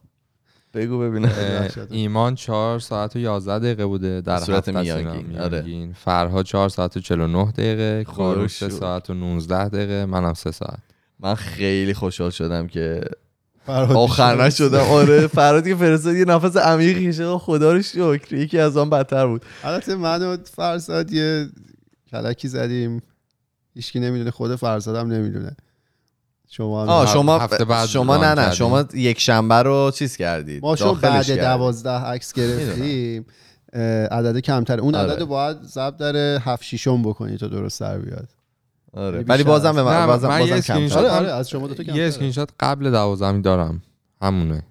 [0.74, 1.68] بگو ببینم.
[1.90, 5.88] ایمان 4 ساعت و 11 دقیقه بوده در صورت میانگین، آره.
[5.94, 8.78] فرها 4 ساعت و 49 دقیقه خدا کاروش 3 شکر.
[8.78, 10.78] ساعت و 19 دقیقه منم 3 ساعت.
[11.20, 13.00] من خیلی خوشحال شدم که
[13.66, 14.44] آخر.
[14.44, 14.78] نشدم.
[14.78, 18.33] آره فراد که فرستاد یه نفس عمیقی کشید خدا رو شکر.
[18.33, 19.44] یکی از آن بدتر بود.
[19.64, 21.48] البته من و فرزاد یه
[22.11, 23.02] کلکی زدیم.
[23.74, 25.57] هیچکی نمی‌دونه خود فرزادم نمی‌دونه.
[26.50, 28.54] شما آه شما هفته بعد شما نه نه.
[28.54, 31.40] شما یک شنبه رو چیز کردید ما داخلش بعد.
[31.40, 33.26] دوازده عکس گرفتیم.
[34.11, 34.80] عدد کمتر.
[34.80, 35.12] اون آره.
[35.12, 38.28] عدد رو باید ضرب در هفت شیشم بکنی تا درست در بیاد.
[38.92, 39.18] آره.
[39.18, 41.82] بیشتر ولی بازم به من بازم, من یه بازم کمتر آره آره از شما دوتا
[41.82, 42.04] یه کمتره.
[42.04, 43.82] اسکرین شات قبل 12 دارم.
[44.22, 44.62] همونه.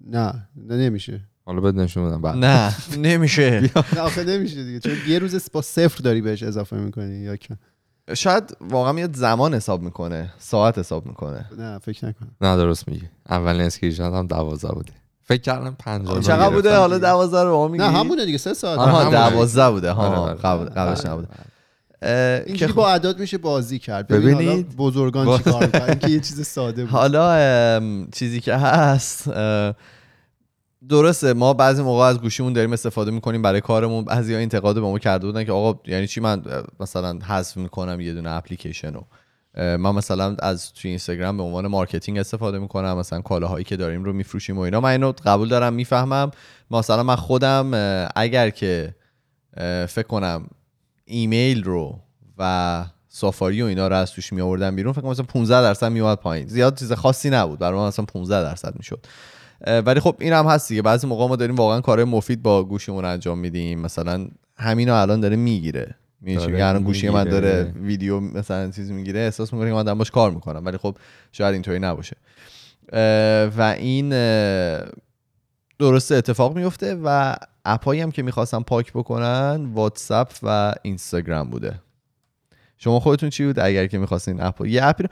[0.00, 1.20] نه نه نمیشه.
[1.46, 2.36] حالا بد نشون بدم بعد.
[2.36, 3.60] نه نمیشه.
[3.94, 4.80] نه آخه نمیشه دیگه.
[4.80, 7.56] چون یه روز با صفر داری بهش اضافه می‌کنی یا که
[8.14, 11.44] شاید واقعا میاد زمان حساب می‌کنه ساعت حساب می‌کنه.
[11.58, 13.08] نه فکر نکنم نه درست میگی.
[13.30, 14.92] اولین screen shot هم 12 بوده.
[15.22, 18.54] فکر کردم 50 چقدر بوده؟ حالا دوازده رو به ما میگی؟ نه همونه دیگه سه
[18.54, 18.78] ساعت.
[18.78, 19.16] آها همونه.
[19.30, 19.90] دوازده بوده.
[19.90, 20.70] ها آره، قبل آره.
[20.70, 21.28] قبلش نبوده.
[22.02, 24.06] اه، که خب- با اعداد میشه بازی کرد.
[24.06, 24.76] ببین حالا ببینید.
[24.76, 26.90] بزرگان چیکار می‌کنن؟ که یه چیز ساده بود.
[26.92, 27.80] حالا
[28.12, 29.28] چیزی که هست
[30.88, 34.04] درسته ما بعضی موقع از گوشیمون داریم استفاده می‌کنیم برای کارمون.
[34.04, 36.42] بعضی ها انتقاد به ما کرده بودن که آقا یعنی چی من
[36.80, 39.06] مثلا حذف می‌کنم یه دونه اپلیکیشن رو
[39.56, 44.12] من مثلا از توی اینستاگرام به عنوان marketing استفاده می‌کنم مثلا کالاهایی که داریم رو
[44.12, 44.80] میفروشیم و اینا.
[44.80, 46.30] من اینو قبول دارم می‌فهمم.
[46.70, 47.70] مثلا من خودم
[48.16, 48.94] اگر که
[49.88, 50.46] فکر کنم
[51.04, 52.00] ایمیل رو
[52.38, 55.92] و سافاری و اینا رو از توش می آوردم بیرون فکر کنم مثلا 15 درصد
[55.92, 56.46] میومد پایین.
[56.46, 57.58] زیاد چیز خاصی نبود.
[57.58, 59.06] برای من مثلا 15 درصد می‌شد.
[59.86, 60.82] ولی خب این هم هست دیگه.
[60.82, 63.80] بعضی موقع ما داریم واقعا کارهای مفید با گوشیمون انجام میدیم.
[63.80, 65.94] مثلا همینو الان داره می‌گیره.
[66.26, 67.24] داره الان گوشی من.
[67.24, 70.66] داره ویدیو مثلا چیز می‌گیره احساس می‌کنه که من دارم باش کار می‌کنم.
[70.66, 70.96] ولی خب
[71.32, 72.16] شاید اینطوری نباشه.
[73.56, 74.08] و این
[75.78, 81.80] درسته اتفاق میفته و اپایی هم که می‌خواستم پاک بکنن واتساپ و اینستاگرام بوده.
[82.78, 85.08] شما خودتون چی بود اگر که می‌خواستین اپ یه اپی رو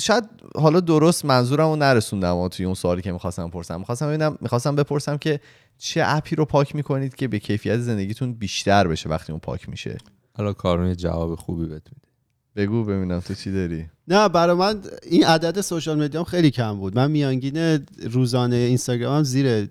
[0.00, 4.76] شاید حالا درست منظورم رو نرسوندم توی اون سوالی که می‌خواستم بپرسم می‌خواستم ببینم می‌خواستم
[4.76, 5.40] بپرسم که
[5.78, 9.98] چه اپی رو پاک می‌کنید که به کیفیت زندگیتون بیشتر بشه وقتی اون پاک میشه؟
[10.36, 12.08] حالا کارون جواب خوبی بهت میده.
[12.56, 13.86] بگو ببینم تو چی داری.
[14.08, 16.96] نه برای من این عدد سوشال مدیام خیلی کم بود.
[16.96, 19.68] من میانگین روزانه اینستاگرامم زیر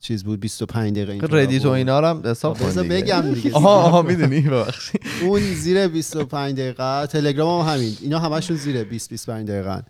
[0.00, 1.70] چیز بود 25 دقیقه اینطورا ردیت و.
[1.70, 2.88] اینا رو هم حساب کن.
[2.88, 3.52] بگم دیگه.
[3.52, 5.00] آها آها می‌دونی ببخشید.
[5.22, 7.96] اون زیر 25 دقیقه تلگرام هم همین.
[8.00, 9.82] اینا همشون زیر 20 25 دقیقه.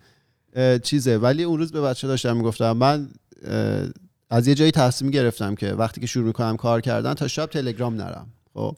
[0.79, 3.09] چیزه ولی اون روز به بچه داشتم می‌گفتم من
[4.29, 7.95] از یه جایی تصمیم گرفتم که وقتی که شروع می‌کنم کار کردن تا شب تلگرام
[7.95, 8.77] نرم خب؟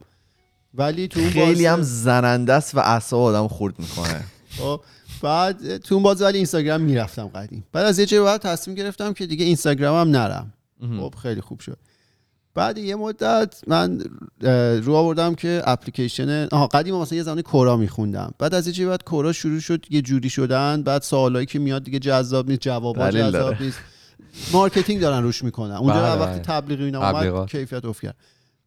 [0.74, 4.24] ولی تو خیلی هم زننده است و اعصاب آدم خورد می‌کنه.
[4.60, 4.82] خب
[5.22, 7.64] بعد تو اون بازه ولی اینستاگرام می‌رفتم قدیم.
[7.72, 10.54] بعد از یه جایی بعد تصمیم گرفتم که دیگه اینستاگرامم نرم.
[10.82, 11.78] خب خیلی خوب شد.
[12.54, 14.04] بعد یه مدت من
[14.84, 18.34] رو آوردم که اپلیکیشن آها قدیم مثلا یه زمانی کورا میخوندم.
[18.40, 20.84] بعد از یه بعد کورا شروع شد یه جوری شدن.
[20.84, 23.62] بعد سوالایی که میاد دیگه جذاب نیست جوابا دلیل جذاب داره.
[23.62, 23.80] نیست.
[24.54, 25.76] marketing دارن روش می‌کنن.
[25.76, 26.40] اونجا بله، وقتی.
[26.40, 27.48] تبلیغی اینا اومد.
[27.50, 28.16] کیفیت افت کرد.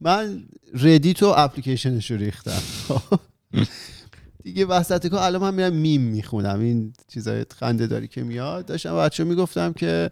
[0.00, 0.44] من
[0.74, 2.62] ردیت و اپلیکیشنش رو ریختم.
[4.42, 6.60] دیگه وسط کار الان من میرم میم می‌خونم.
[6.60, 8.66] این چیزای خنده داری که میاد.
[8.66, 10.10] داشتم بچه می‌گفتم که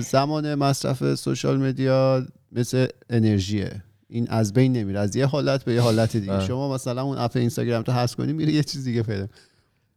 [0.00, 3.82] زمان مصرف social media مثل انرژیه.
[4.08, 5.00] این از بین نمیره.
[5.00, 6.32] از یه حالت به یه حالت دیگه.
[6.32, 6.46] آه.
[6.46, 9.26] شما مثلا اون اپ اینستاگرام تو هست کنی میره یه چیز دیگه پیدا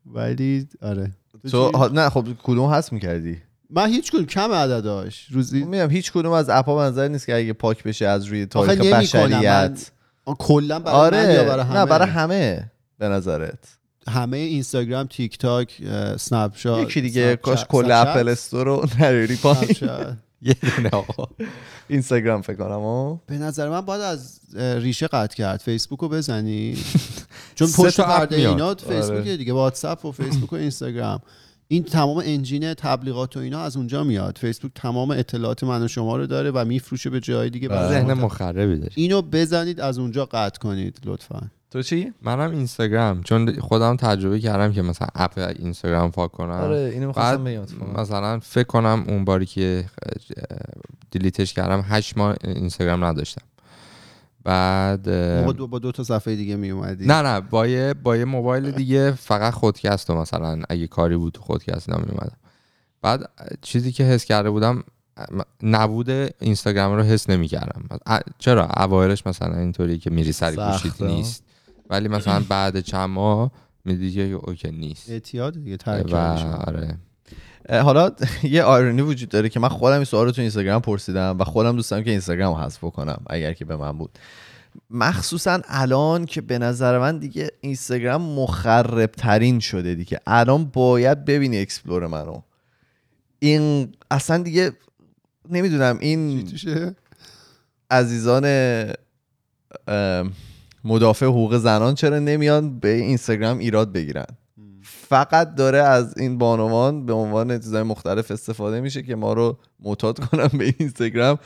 [0.06, 1.12] ولی آره.
[1.52, 3.38] تو؟ ها- نه خب کدوم هست می‌کردی؟
[3.70, 7.26] من هیچ کدوم کم عدداش روزی میگم هیچ کدوم از app ا به نظر نیست
[7.26, 8.94] که اگه پاک بشه از روی تاریخ.
[8.94, 9.92] بشریت.
[10.26, 12.72] کلا برای من یا آره برای همه نه برای همه.
[13.02, 18.86] به نظرت؟ همه اینستاگرام تیک تاک اسنپ شات یکی دیگه کاش کل Apple Store رو
[19.00, 19.76] نریزی پایین.
[20.42, 21.06] یه دونه
[21.88, 25.60] اینستاگرام فکر کنم به نظر من باید از ریشه قطع کرد.
[25.60, 26.78] فیسبوک رو بزنی.
[27.56, 28.36] چون پشت پرده.
[28.36, 29.38] اینا فیسبوک آره.
[29.38, 31.20] دیگه واتساپ و فیسبوک و اینستاگرام.
[31.68, 34.38] این تمام انجین تبلیغات و اینا از اونجا میاد.
[34.38, 37.68] فیسبوک تمام اطلاعات من و شما رو داره و میفروشه به جای دیگه.
[37.68, 38.14] برای ذهن.
[38.14, 41.52] مخربی داری اینو بزنید از اونجا قطع کنید لطفا.
[41.72, 46.52] تو چی؟ منم اینستاگرام چون خودم تجربه کردم که مثلا اپ اینستاگرام پاک کنم.
[46.52, 47.66] آره اینو می‌خواستم بگم.
[47.96, 49.86] مثلا فکر کنم اون باری که
[51.12, 53.46] دیلیتش کردم هشت ماه اینستاگرام نداشتم.
[54.44, 55.04] بعد
[55.46, 58.26] با دو, با دو تا صفحه دیگه می اومدی نه نه با یه با یه
[58.26, 62.38] موبایل دیگه فقط خودکست و مثلا اگه کاری بود تو خودکست اینا میومدم
[63.02, 63.30] بعد
[63.62, 64.84] چیزی که حس کرده بودم
[65.64, 67.84] نبود اینستاگرام رو حس نمی‌کردم
[68.38, 71.02] چرا؟ اوایلش مثلا اینطوری که میری سر گوشیت.
[71.02, 71.44] نیست.
[71.92, 73.52] ولی مثلا بعد چند ماه
[73.86, 75.10] میدی که اوکی نیست.
[75.10, 76.14] اعتیاد دیگه ترک.
[76.14, 76.98] آره.
[77.70, 78.12] حالا
[78.44, 81.76] یه آیرونی وجود داره که من خودم این سوال رو تو اینستاگرام پرسیدم و خودم
[81.76, 84.20] دوست دارم که اینستاگرام رو حذف کنم اگر که به من بود.
[84.90, 90.20] مخصوصا الان که به نظر من دیگه اینستاگرام مخرب ترین شده دیگه.
[90.28, 92.42] الان باید ببینی explore منو.
[93.40, 94.72] این اصلا دیگه
[95.50, 96.52] نمی‌دونم این؟
[97.92, 98.46] عزیزان
[99.88, 100.32] ام،
[100.84, 104.26] مدافع حقوق زنان چرا نمیان به اینستاگرام ایراد بگیرن؟
[104.84, 110.20] فقط داره از این بانوان به عنوان چیزهای مختلف استفاده میشه که ما رو معتاد
[110.20, 111.38] کنن به اینستاگرام.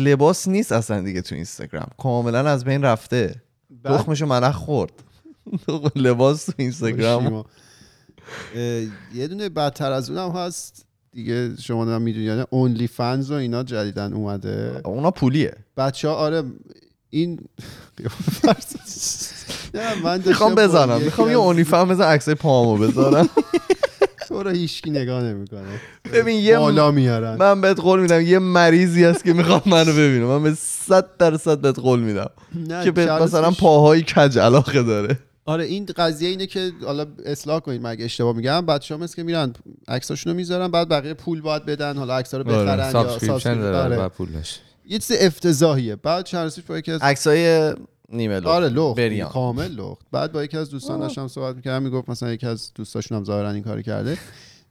[0.00, 1.88] لباس نیست اصلا دیگه تو اینستاگرام.
[1.98, 3.42] کاملا از بین رفته.
[3.84, 4.92] تخمشو ملخ خورد.
[5.96, 7.44] لباس تو اینستاگرام.
[9.14, 10.86] یه دونه بدتر از اونم هست.
[11.12, 14.80] دیگه شما هم یعنی اونلی فنز و اینا جدیدن اومده.
[14.84, 15.54] اونا پولیه.
[15.76, 16.42] بچه ها آره
[17.10, 17.38] این
[19.74, 21.00] نه من می‌خوام بزنم.
[21.00, 23.28] می‌خوام یه اونی فهم بزن عکسای پامو بذارم.
[24.28, 25.80] تو رو هیچکی نگاه نمی‌کنه.
[26.12, 27.36] ببین یه بالا میارن.
[27.36, 30.24] من بهت قول میدم یه مریضی هست که می‌خوام منو ببینه.
[30.24, 32.30] من به 100 درصد بهت قول میدم.
[32.84, 32.90] که
[33.20, 35.18] مثلا پاهای کج علاقه داره.
[35.44, 39.22] آره این قضیه اینه که حالا اصلاح کنید من اگه اشتباه میگم بچه‌ها مثل که
[39.22, 39.52] میرن
[39.88, 43.94] عکساشونو می‌ذارن بعد بقیه پول باید بدن حالا عکس‌ها رو بخرن یا subscription subscrip- داره
[43.96, 43.96] آره.
[43.96, 45.96] و پولش یه چیز افتضاحیه.
[45.96, 47.74] بعد چند روز با یکی از عکسای
[48.08, 48.46] نیمه لخت.
[48.46, 48.96] آره لخت.
[48.96, 49.28] بریان.
[49.28, 50.06] کامل لخت.
[50.12, 51.82] بعد با یکی از دوستان داشتم صحبت می‌کردم.
[51.82, 54.18] می‌گفت مثلا یکی از دوستاشون هم ظاهرا این کارو کرده.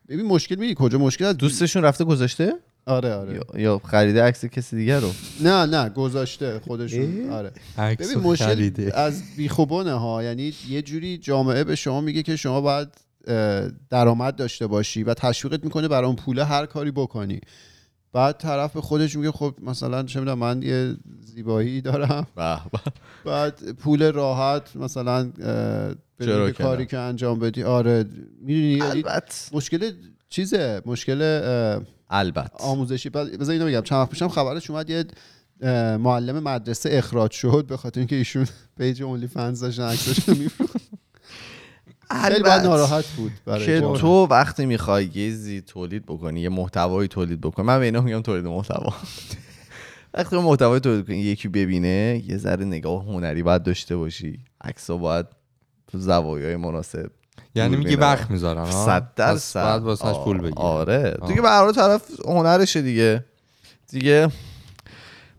[0.09, 2.53] ببین مشکل میدی کجا مشکل از دوستشون رفته گذاشته؟
[2.85, 3.33] آره آره.
[3.33, 7.29] یا- یا خریده عکس کسی دیگه رو؟ نه نه گذاشته خودشون.
[7.29, 7.51] آره.
[7.77, 10.23] ببین مشکل از بیخوبانه ها.
[10.23, 12.87] یعنی یه جوری جامعه به شما میگه که شما باید
[13.89, 17.39] درآمد داشته باشی و تشویقت می‌کنه برای اون پوله هر کاری بکنی.
[18.15, 22.27] بعد طرف به خودش میگه خب مثلا چه می‌دونم من یه زیبایی دارم.
[22.35, 22.79] به به.
[23.25, 25.31] بعد پول راحت مثلا
[26.19, 27.63] بدون؟ کاری که انجام بدی.
[27.63, 28.05] آره
[28.41, 29.35] می‌دونی؟ البته.
[29.53, 29.91] مشکل
[30.29, 32.63] چیزه؟ مشکل اه، البته.
[32.63, 33.09] آموزشی.
[33.09, 33.81] بعد بذار اینو بگم.
[33.81, 35.05] چند وقت پیشم خبرش اومد یه
[35.97, 38.47] معلم مدرسه اخراج شد به خاطر اینکه ایشون
[38.77, 40.79] پیج اونلی فنز داشتن عکسش رو می‌فروختن.
[42.11, 42.63] خیلی البته.
[42.63, 43.99] ناراحت بود برای که جامعه.
[43.99, 48.45] تو وقتی می‌خوای یه تولید بکنی یه محتوایی تولید بکنی من به اینا میگم تولید
[48.45, 48.93] محتوا
[50.13, 54.97] وقتی تو محتوای تولید کنی یکی ببینه یه ذره نگاه هنری باید داشته باشی عکس‌ها
[54.97, 55.25] باید
[55.87, 57.11] تو زوایای مناسب
[57.55, 58.01] یعنی میگه می‌دن.
[58.01, 61.17] وقت؟ صد پس درصد بعد واسهش پول آه، بگیره آره.
[61.27, 63.25] دیگه به طرف هنرشه دیگه
[63.87, 64.29] دیگه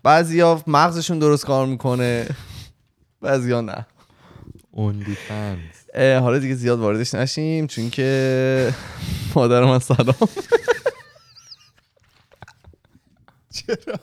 [0.03, 2.29] بعضیا مغزشون درست کار می‌کنه
[3.21, 3.87] بعضیا نه
[4.71, 8.75] اونلی فنز اه، حالا دیگه زیاد واردش نشیم چون که
[9.35, 10.29] مادر من سلام.
[13.53, 13.99] چرا؟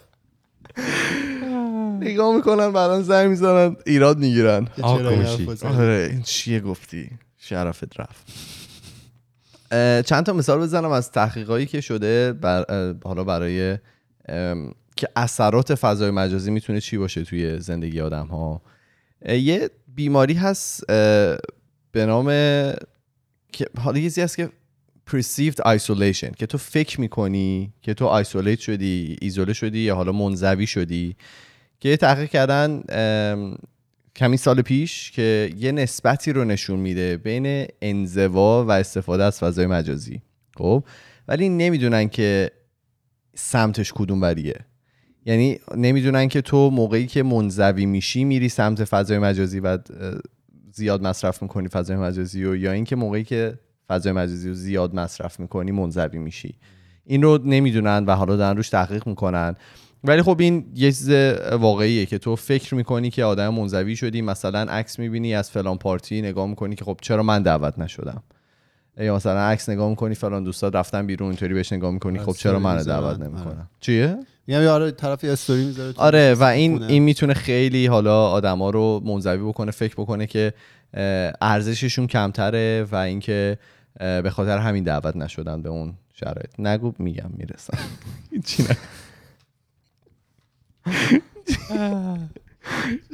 [2.00, 4.68] نگاه می‌کنن بعدا زنگ می‌زنن ایراد می‌گیرن؟
[5.64, 8.26] آره این چیه گفتی؟ شرفت رفت.
[10.08, 12.66] چند تا مثال بزنم از تحقیقایی که شده بر
[13.04, 13.78] حالا برای
[14.28, 18.62] ام، که اثرات فضای مجازی می‌تونه چی باشه توی زندگی آدم ها
[19.26, 20.84] یه بیماری هست
[21.94, 22.26] به نام
[23.52, 24.50] که حالا یه هست که
[25.10, 30.68] perceived isolation که تو فکر می‌کنی که تو ایسولیت شدی ایزوله شدی یا حالا منزوی
[30.68, 31.16] شدی
[31.80, 32.84] که تحقیق کردن
[34.16, 39.66] کمی سال پیش که یه نسبتی رو نشون میده بین انزوا و استفاده از فضای
[39.66, 40.22] مجازی.
[40.58, 40.84] خب؟
[41.28, 42.52] ولی نمی‌دونن که
[43.36, 44.56] سمتش کدوم وریه.
[45.26, 49.78] یعنی نمی‌دونن که تو موقعی که منزوی میشی میری سمت فضای مجازی و
[50.74, 55.40] زیاد مصرف می‌کنی فضای مجازی و یا اینکه موقعی که فضای مجازی رو زیاد مصرف
[55.40, 56.56] می‌کنی منزوی میشی.
[57.06, 59.56] این رو نمی‌دونن و حالا دارن روش تحقیق می‌کنن.
[60.04, 61.10] ولی خب این یه چیز
[61.52, 66.22] واقعیه که تو فکر می‌کنی که آدم منزوی شدی مثلا عکس می‌بینی از فلان پارتی
[66.22, 68.24] نگاه می‌کنی که خب چرا من دعوت نشدم؟
[68.98, 72.60] یا مثلا عکس نگاه می‌کنی فلان دوستات رفتن بیرون اینطوری بهش نگاه می‌کنی خب چرا
[72.60, 73.20] من دعوت.
[73.20, 76.92] نمی‌کنم چیه؟ میگم آره طرف یه استوری می‌ذاره آره و این خونه.
[76.92, 80.54] این می‌تونه خیلی حالا آدما رو منزوی بکنه فکر بکنه که
[81.42, 83.58] ارزششون کمتره و اینکه
[84.00, 86.60] به خاطر همین دعوت نشدن به اون شرایط.
[86.60, 87.78] نگو میگم می‌رسم.
[88.32, 88.78] هیچی نه؟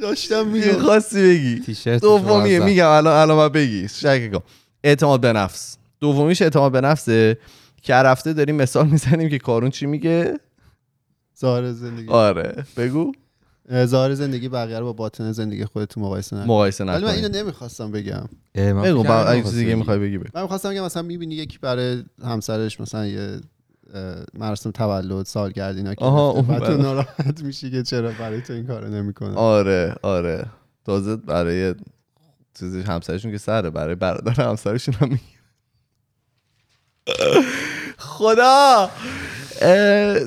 [0.02, 3.88] داشتم چی خواستی بگی؟ دومیه میگم الان الان بگی.
[3.88, 4.42] شک کن.
[4.84, 5.76] اعتماد به نفس.
[6.00, 7.38] دومیش اعتماد به نفسه.
[7.82, 10.40] که هر هفته داریم مثال می‌زنیم که کارون چی میگه؟
[11.40, 12.08] ظاهر زندگی.
[12.08, 12.64] آره.
[12.76, 13.12] بگو.
[13.84, 17.90] ظاهر زندگی بقیه رو با باطن زندگی خودت مقایسه نکن مقایسه ولی من اینو نمی‌خواستم
[17.92, 18.28] بگم.
[18.54, 20.28] بگو با اگه چیزی دیگه می‌خوای بگی بگو.
[20.34, 23.40] من می‌خواستم که مثلا می‌بینی یکی برای همسرش مثلا یه
[24.34, 26.04] مراسم تولد سالگرد اینا که
[26.48, 26.76] بعد تو.
[26.76, 29.34] ناراحت میشی که چرا برای تو این کارو نمی‌کنه.
[29.34, 30.46] آره آره.
[30.84, 31.74] تازه برای
[32.58, 35.20] چیزی همسرشون که سره برای برادر همسرشون هم میگه
[37.98, 38.90] خدا!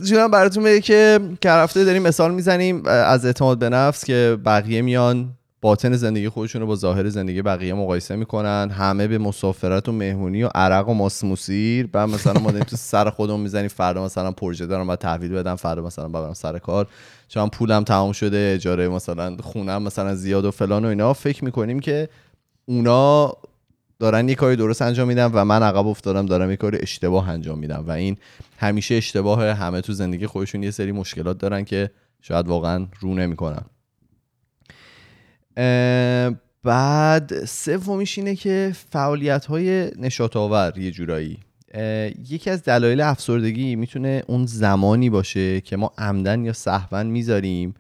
[0.04, 4.82] جونم براتون بگه که که هفته داریم مثال می‌زنیم از اعتماد به نفس که بقیه
[4.82, 5.30] میان
[5.62, 10.44] باطن زندگی خودشون رو با ظاهر زندگی بقیه مقایسه می‌کنن همه به مسافرت و مهمونی
[10.44, 14.66] و عرق و ماسموسیر بعد مثلا ما داریم تو سر خودمون می‌زنیم فردا مثلا پروژه
[14.66, 16.88] دارم باید تحویل بدم فردا مثلا برم سر کار.
[17.28, 21.80] چون پولم تمام شده اجاره مثلا خونم مثلا زیاد و فلان و اینا فکر می‌کنیم
[21.80, 22.10] که
[22.66, 23.34] اونا
[24.00, 27.60] دارن یه کاری درست انجام میدن و من عقب افتادم دارم یه کاری اشتباه انجام
[27.60, 27.84] میدم.
[27.88, 28.18] و این
[28.58, 31.90] همیشه اشتباه همه تو زندگی خودشون یه سری مشکلات دارن که
[32.22, 33.64] شاید واقعا رو نمی‌کنن.
[36.64, 41.38] بعد سومیش اینه که فعالیت های نشاط آور یه جورایی.
[42.30, 47.74] یکی از دلایل افسردگی می‌تونه اون زمانی باشه که ما عمدن یا سهوا می‌ذاریم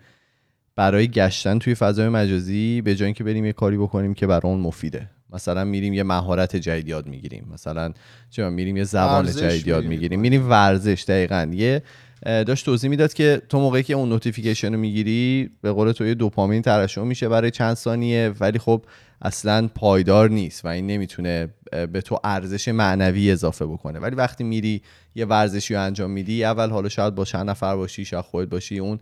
[0.76, 4.60] برای گشتن توی فضای مجازی به جای اینکه بریم یه کاری بکنیم که برای اون
[4.60, 5.10] مفیده.
[5.34, 7.48] مثلا میریم یه مهارت جدید یاد می‌گیریم.
[7.54, 7.94] مثلا
[8.30, 9.86] می‌دونم، میریم یه زبان جدید یاد.
[9.86, 10.20] می‌گیریم.
[10.20, 11.52] میریم ورزش دقیقا.
[11.54, 11.84] یه
[12.26, 16.14] داشت توضیح می‌داد که تو موقعی که اون notification رو می‌گیری به قول تو یه
[16.14, 18.86] دوپامین ترشح میشه برای چند ثانیه ولی خب
[19.22, 24.00] اصلا پایدار نیست و این نمی‌تونه به تو ارزش معنوی اضافه بکنه.
[24.00, 24.82] ولی وقتی میری
[25.16, 28.80] یه ورزشی رو انجام میدی اول حالا شاید با چند نفر باشی شاید خودت باشی
[28.80, 29.00] اون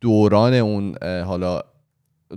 [0.00, 1.62] دوران اون حالا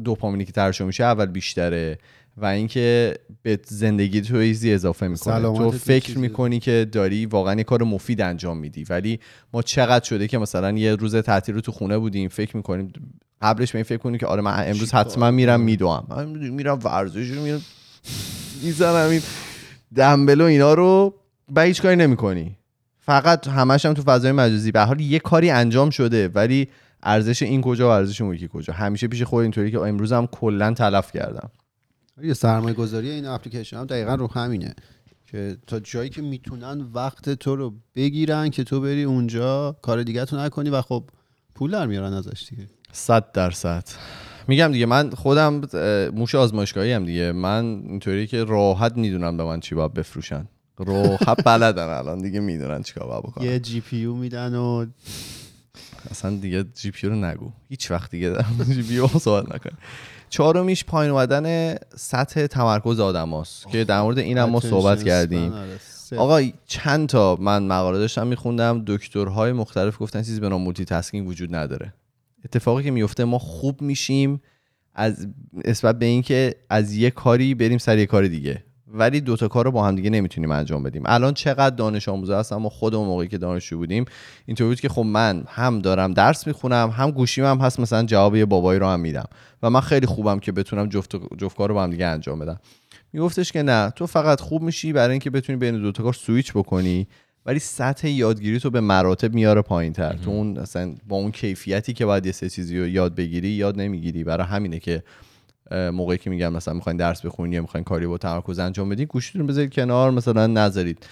[0.04, 1.98] دوپامینی که ترشح میشه اول بیشتره.
[2.41, 5.41] و اینکه به زندگی تو ارزش اضافه می‌کنه.
[5.41, 8.84] تو فکر می‌کنی که داری واقعا یه کار مفید انجام میدی.
[8.89, 9.19] ولی
[9.54, 12.93] ما چقدر شده که مثلا یه روز تعطیل رو تو خونه بودیم فکر می‌کنیم
[13.41, 17.43] قبلش به این فکر کنیم که آره من امروز حتما میرم؟ میدوام میرم ورزش رو
[17.43, 17.62] میرم
[18.63, 19.21] می‌زنم این
[19.95, 21.13] دنبل و اینا رو
[21.56, 22.56] و هیچ کاری نمی‌کنی.
[22.99, 24.71] فقط همش هم تو فضای مجازی.
[24.71, 26.67] به حال یه کاری انجام شده ولی
[27.04, 30.28] ارزش این کجا و ارزش اون یکی کجا؟ همیشه پیش خود اینطوری که امروز هم
[30.28, 31.49] کلا تلف کردم.
[32.24, 34.74] یه سرمایه گذاری این اپلیکیشن هم دقیقا رو همینه
[35.28, 40.26] که تا جایی که می‌تونن وقت تو رو بگیرن که تو بری اونجا کار دیگه
[40.26, 41.04] تو نکنی و خب
[41.56, 42.68] پول در میارن ازش دیگه.
[42.92, 43.84] صد درصد.
[44.48, 45.62] میگم دیگه من خودم
[46.14, 47.32] موش آزمایشگاهی هم دیگه.
[47.32, 50.48] من اینطوری که راحت می‌دونم به من چی باید بفروشن.
[50.78, 53.46] راحت بلدن الان دیگه می‌دونن چیکار باید بکنن.
[53.46, 54.86] یه GPU میدن و
[56.12, 57.52] اصلا دیگه GP رو نگو.
[57.70, 58.36] هیچ وقت دیگه
[58.74, 59.78] GP رو صحبت نکن.
[60.30, 65.54] چهارمیش پایین اومدن سطح تمرکز آدماست که در مورد این هم ما صحبت کردیم.
[65.54, 65.80] آره.
[66.18, 71.28] آقا چند تا من مقاله داشتم میخوندم دکترهای مختلف گفتن چیزی به نام مولتی تاسکینگ
[71.28, 71.94] وجود نداره.
[72.46, 74.42] اتفاقی که میفته ما خوب میشیم
[74.94, 75.28] از
[75.65, 78.63] نسبت به اینکه از یه کاری بریم سر یه کار دیگه.
[78.93, 81.04] ولی دوتا کار رو با هم دیگه نمی‌تونیم انجام بدیم.
[81.06, 84.06] الان چقدر دانش آموزا هست اما خودمون موقعی که دانشجو بودیم
[84.45, 88.36] اینطور بود که خب من هم دارم درس می‌خونم هم گوشیم هم هست مثلا جواب
[88.36, 89.25] یه بابایی رو هم میدم.
[89.63, 92.60] و من خیلی خوبم که بتونم جفت جفت کار رو با هم دیگه انجام بدم.
[93.13, 96.54] میگفتش که نه تو فقط خوب میشی برای اینکه بتونی بین دو تا کار سویچ
[96.54, 97.08] بکنی
[97.45, 101.93] ولی سطح یادگیری تو به مراتب میاره پایین تر تو اون اصلا با اون کیفیتی
[101.93, 104.23] که باید یه سه چیزی رو یاد بگیری یاد نمی‌گیری.
[104.23, 105.04] برای همینه که
[105.72, 109.48] موقعی که میگم مثلا می‌خواین درس بخونی یا می‌خواین کاری با تمرکز انجام بدین گوشیتون
[109.48, 111.06] بذارید کنار مثلا نذارید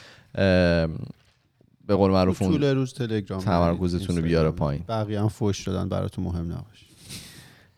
[1.88, 4.52] به قول معروف طول روز تلگرام تمرکزتون رو بیاره.
[4.52, 4.84] پایین.
[4.90, 6.86] بقیه هم فوش دادن براتون مهم نباشه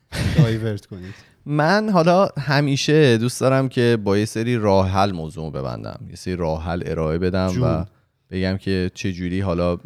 [0.43, 1.13] دایورت کنید
[1.45, 6.15] من حالا همیشه دوست دارم که با یه سری راه حل موضوع رو ببندم یه
[6.15, 7.85] سری راه حل ارائه بدم و جون.
[8.31, 9.77] بگم که چه جوری حالا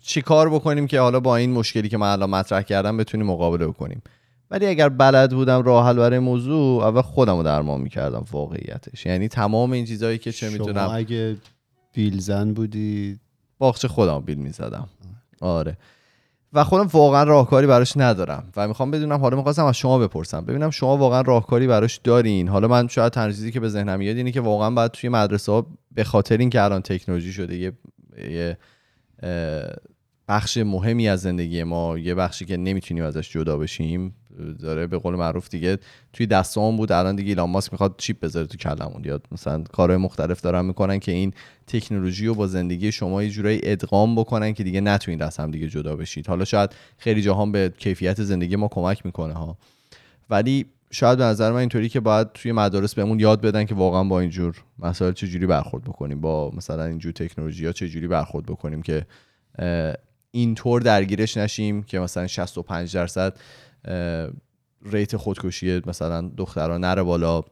[0.00, 3.66] چی کار بکنیم که حالا با این مشکلی که من الان مطرح کردم بتونیم مقابله
[3.66, 4.02] بکنیم
[4.50, 9.06] ولی اگر بلد بودم راه حل برای موضوع اول خودم رو درمان می‌کردم واقعیتش.
[9.06, 11.36] یعنی تمام این چیزهایی که چه شما می‌دونم اگه
[11.92, 13.18] بیلزن بودی؟
[13.58, 14.88] باغچه خودم بیل می‌زدم.
[15.40, 15.76] آره.
[16.52, 18.52] و خودم واقعا راهکاری براش ندارم.
[18.56, 20.44] و می‌خوام بدونم حالا می‌خواستم از شما بپرسم.
[20.44, 22.48] ببینم شما واقعا راهکاری براش دارین.
[22.48, 25.52] حالا من شاید تنها چیزی که به ذهنم میاد اینه که واقعا باید توی مدرسه
[25.52, 27.72] ها به خاطر اینکه الان تکنولوژی شده یه,
[28.30, 28.56] یه
[30.28, 34.14] بخش مهمی از زندگی ما یه بخشی که نمی‌تونیم ازش جدا بشیم
[34.58, 35.78] داره به قول معروف دیگه
[36.12, 39.04] توی دستام بود الان دیگه ایلان ماسک می‌خواد چیپ بذاره تو کلمون.
[39.04, 41.32] یا مثلا کارهای مختلف دارن می‌کنن که این
[41.66, 45.68] تکنولوژی رو با زندگی شما یه جورایی ادغام بکنن که دیگه نتونید از هم دیگه
[45.68, 46.26] جدا بشید.
[46.26, 49.58] حالا شاید خیلی جاها به کیفیت زندگی ما کمک می‌کنه ها.
[50.30, 54.04] ولی شاید به نظر من اینطوری که باید توی مدارس بهمون یاد بدن که واقعا
[54.04, 59.06] با اینجور مسائل چجوری برخورد بکنیم با مثلا اینجور تکنولوژی ها چجوری برخورد بکنیم که
[60.30, 63.36] اینطور درگیرش نشیم که مثلا 65 درصد
[64.82, 67.42] ریت خودکشی مثلا دختران نره بالا.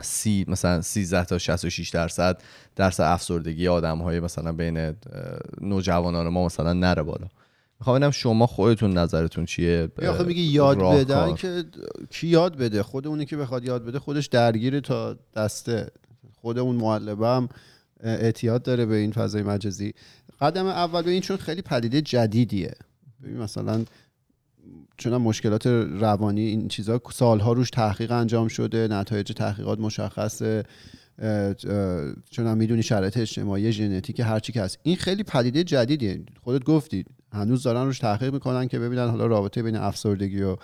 [0.00, 2.42] سی مثلا 13 تا 66 درصد
[2.76, 4.96] درصد افسردگی آدم های مثلا بین
[5.60, 7.26] نوجوانان ما مثلا نره بالا.
[7.80, 11.64] می‌خوام ببینم شما خودتون نظرتون چیه؟ آخه میگه یاد بدن که
[12.10, 15.90] کی یاد بده؟ خود اونی که بخواد یاد بده خودش درگیر تا دسته
[16.40, 17.48] خود اون معلمم
[18.00, 19.94] اعتیاد داره به این فضای مجازی.
[20.40, 22.74] قدم اول به این چون خیلی پدیده جدیدیه.
[23.22, 23.84] ببین مثلا
[24.96, 30.62] چون مشکلات روانی این چیزها سالها روش تحقیق انجام شده نتایج تحقیقات مشخصه
[32.30, 34.78] چون هم می‌دونی شرایط اجتماعی ژنتیک هرچی که هست.
[34.82, 36.24] این خیلی پدیده جدیدیه.
[36.42, 40.56] خودت گفتی هنوز دارن روش تحقیق می‌کنن که ببینن حالا رابطه بین افسردگی و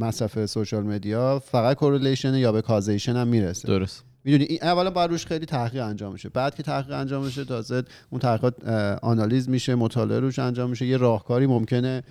[0.00, 3.68] مصرف social media فقط correlation یا به causation هم می‌رسه.
[3.68, 4.04] درست.
[4.24, 7.82] می‌دونی؟ این اولا باید روش خیلی تحقیق انجام میشه بعد که تحقیق انجام میشه تازه
[8.10, 8.68] اون تحقیقات
[9.02, 10.86] آنالیز میشه مطالعه روش انجام میشه.
[10.86, 12.02] یه راهکاری ممکنه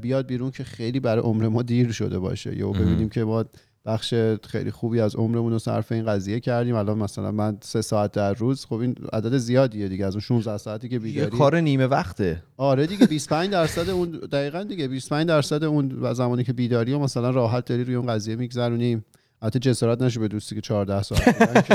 [0.00, 2.56] بیاد بیرون که خیلی برای عمر ما دیر شده باشه.
[2.56, 3.44] یا ببینیم که ما
[3.86, 4.14] بخش
[4.48, 6.74] خیلی خوبی از عمرمون رو صرف این قضیه کردیم.
[6.74, 10.06] الان مثلا من سه ساعت در روز خب این عدد زیادیه دیگه.
[10.06, 12.42] از اون 16 ساعتی که بیداری یه کار نیمه وقته.
[12.56, 17.30] آره دیگه 25 درصد اون دقیقا دیگه 25 درصد اون زمانی که بیداری و مثلا
[17.30, 19.04] راحت داری روی اون قضیه میگذرونیم.
[19.42, 21.70] البته جسارت نشه به دوستی که 14 ساعت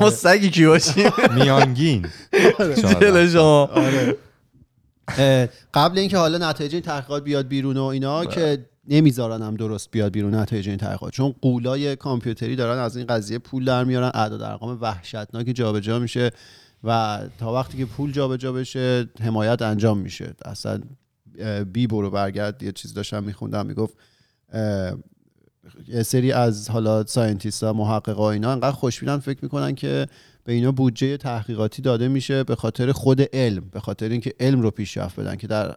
[0.00, 2.06] ما سگی کی باشیم؟ میانگین.
[3.00, 3.64] دل شما.
[3.64, 4.16] آره.
[5.74, 10.12] قبل اینکه حالا نتایج این تحقیقات بیاد بیرون و اینا که نمی‌ذارن هم درست بیاد
[10.12, 11.12] بیرون نتایج این تحقیقات.
[11.12, 14.10] چون غولای کامپیوتری دارن از این قضیه پول در میارن.
[14.14, 16.30] اعداد ارقام وحشتناکی جابجا میشه
[16.84, 20.34] و تا وقتی که پول جابجا بشه حمایت انجام میشه.
[20.44, 20.80] اصلا
[21.72, 22.62] بی برو برگرد.
[22.62, 23.94] یه چیز داشتم میخوندم می‌گفت
[25.88, 30.06] یه سری از حالا scientist ها محققا اینا انقدر خوشبینن فکر می‌کنن که
[30.48, 34.70] به اینا بودجه تحقیقاتی داده میشه به خاطر خود علم به خاطر اینکه علم رو
[34.70, 35.76] پیشرفت بدن که در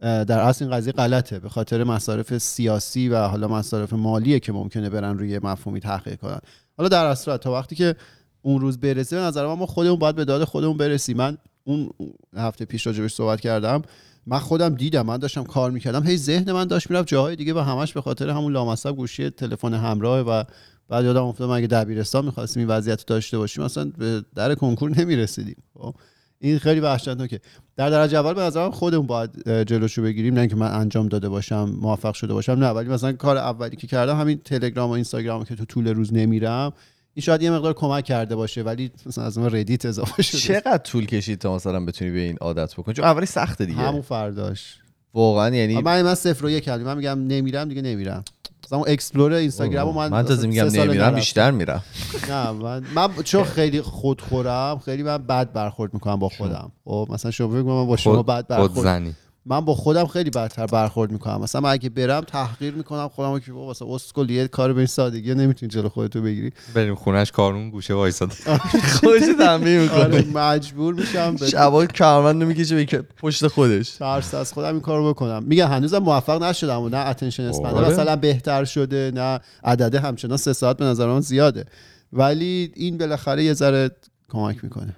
[0.00, 1.38] در اصل این قضیه غلطه.
[1.38, 6.38] به خاطر مصارف سیاسی و حالا مصارف مالیه که ممکنه برن روی مفهومی تحقیق کنن.
[6.76, 7.94] حالا در اصل تا وقتی که
[8.42, 11.16] اون روز برسه به نظر ما خودمون باید به داد خودمون برسیم.
[11.16, 11.90] من اون
[12.36, 13.82] هفته پیش راجبش صحبت کردم
[14.26, 16.06] من خودم دیدم من داشتم کار می‌کردم.
[16.06, 19.74] هی ذهن من داشت می‌رفت جاهای دیگه و همش به خاطر همون لامصب گوشی تلفن
[19.74, 20.44] همراه و
[20.90, 25.56] بعد یادم افتاد اگه دبیرستان می‌خواستیم این وضعیت داشته باشیم اصلا به در کنکور نمی‌رسیدیم.
[25.78, 25.94] خب
[26.38, 27.40] این خیلی وحشتناکه.
[27.76, 31.76] در درجه اول به نظرم خودمون باید جلوشو بگیریم نه اینکه من انجام داده باشم
[31.80, 32.68] موفق شده باشم نه.
[32.68, 36.72] ولی مثلا کار اولی که کردم همین تلگرام و اینستاگرام که تو طول روز نمیرم
[37.14, 40.38] این شاید یه مقدار کمک کرده باشه ولی مثلا از من ردیت اضافه شده.
[40.38, 43.78] چقدر طول کشید تا مثلا بتونی به این عادت بکنی؟ چون اولی سخته دیگه.
[43.78, 44.76] همون فرداش.
[45.14, 46.84] واقعا یعنی من من صفر و یک کردم.
[46.84, 48.24] من میگم نمیرم دیگه نمیرم.
[48.70, 51.82] مثلا اون explore اینستاگرام من من تازه میگم نمیرم بیشتر میرم.
[52.28, 56.72] نه من من چون خیلی خودخورم خیلی من بد برخورد می‌کنم با خودم.
[56.84, 59.14] خب مثلا شما بگم من با شما بد برخورد
[59.46, 61.40] من با خودم خیلی بدتر برخورد می‌کنم.
[61.40, 65.34] مثلا من اگه برم تحقیر می‌کنم خودم که واسه اسکل یه کار به این سادگی
[65.34, 66.52] نمی‌تونی جلو خودتو بگیری.
[66.74, 68.34] بریم خونش کارون گوشه وایساده
[69.00, 73.90] خودش تنبیه می‌کنه آره مجبور میشم شبا کارمند می‌کشه به پشت خودش.
[73.90, 75.42] ترس از خودم این کارو بکنم.
[75.44, 80.52] میگه هنوزم موفق نشدم و نه اتنشن اسپند مثلا بهتر شده نه عدده همچنان سه
[80.52, 81.64] ساعت به نظر من زیاده.
[82.12, 83.90] ولی این بالاخره یه ذره
[84.28, 84.96] کمک می‌کنه.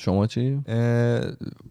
[0.00, 0.60] شما چی؟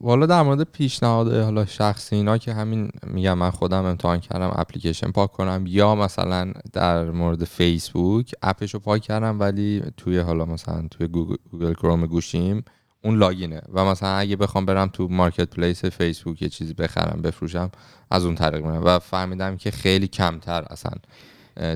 [0.02, 5.12] والا در مورد پیشنهاد حالا شخصی اینا که همین میگم من خودم امتحان کردم اپلیکیشن
[5.12, 10.46] پاک کنم یا مثلا در مورد فیسبوک app ش رو پاک کردم ولی توی حالا
[10.46, 12.64] مثلا توی گوگل کروم گوشیم
[13.04, 13.62] اون login ه.
[13.74, 17.72] و مثلا اگه بخوام برم تو مارکت پلیس فیسبوک یه چیزی بخرم بفروشم
[18.12, 18.84] از اون طریق میرم.
[18.86, 20.92] و فهمیدم که خیلی کمتر اصلا.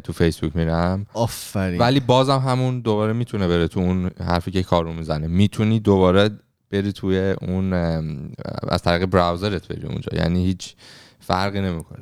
[0.04, 1.06] تو فیسبوک میرم.
[1.14, 1.80] آفرین.
[1.80, 5.28] ولی بازم همون دوباره می‌تونه بره تو اون حرفی که کارو می‌زنه.
[5.28, 6.30] می‌تونی دوباره
[6.72, 7.74] بری توی اون
[8.68, 10.10] از طریق براوزرت بری اونجا.
[10.14, 10.76] یعنی هیچ
[11.20, 12.00] فرقی نمی‌کنه.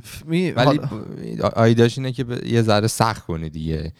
[0.55, 0.79] ولی
[1.55, 3.93] آیداش اینه که یه ذره سخت کنی دیگه.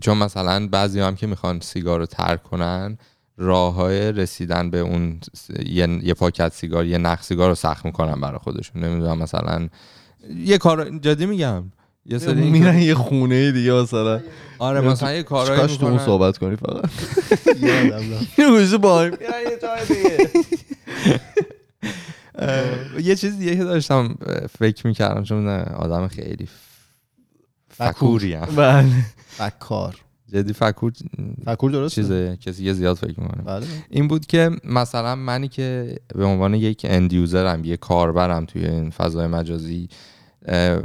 [0.00, 2.98] چون مثلا بعضی هم که می‌خوان سیگار رو ترک کنن
[3.36, 5.20] راه های رسیدن به اون
[6.02, 8.84] یه, پاکت سیگار یه نخ سیگار رو سخت می‌کنن برای خودشون.
[8.84, 9.68] نمی‌دونم مثلا
[10.36, 11.64] یه کار جدی میگم.
[12.06, 14.20] یه سری میرن یه خونه دیگه مثلا.
[14.58, 16.90] آره مثلا یه کارایی کاش تو صحبت کنی فقط؟
[18.38, 19.12] یه گوشه با یه
[19.62, 20.30] جای دیگه.
[23.02, 24.16] یه چیز دیگه که داشتم
[24.58, 26.48] فکر می‌کردم چون آدم خیلی
[27.68, 27.92] فکور.
[27.92, 28.86] فکوری هم بله.
[29.28, 29.96] فکار.
[30.32, 30.92] جدی فکور؟
[31.46, 33.42] فکور درست چیزه کسی یه زیاد فکر می‌کنه.
[33.42, 33.66] بله.
[33.90, 38.90] این بود که مثلا منی که به عنوان یک اند یوزرم یه کاربرم توی این
[38.90, 39.88] فضای مجازی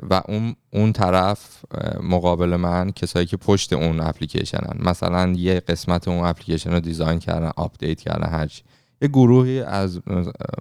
[0.10, 1.66] و اون اون طرف
[2.04, 4.78] مقابل من کسایی که پشت اون اپلیکیشنن.
[4.80, 8.64] مثلا یه قسمت اون اپلیکیشن رو design کردن update کردن هرچی
[9.02, 10.02] یه گروهی از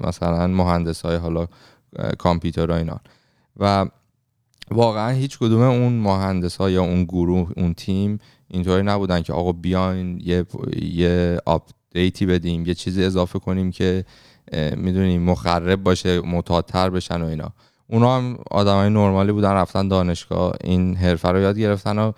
[0.01, 1.47] مثلا مهندس های حالا
[2.19, 3.01] کامپیوتر و اینا.
[3.57, 3.87] و
[4.71, 8.19] واقعا هیچ کدوم اون مهندس ها یا اون گروه اون تیم
[8.49, 10.45] اینطوری نبودن که آقا بیاین یه
[10.83, 14.05] یه update ی بدیم یه چیزی اضافه کنیم که
[14.77, 17.53] می‌دونیم مخرب باشه معتادتر بشن و اینا.
[17.91, 22.13] اونا هم آدمای نرمالی بودن رفتن دانشگاه این حرفه رو یاد گرفتن و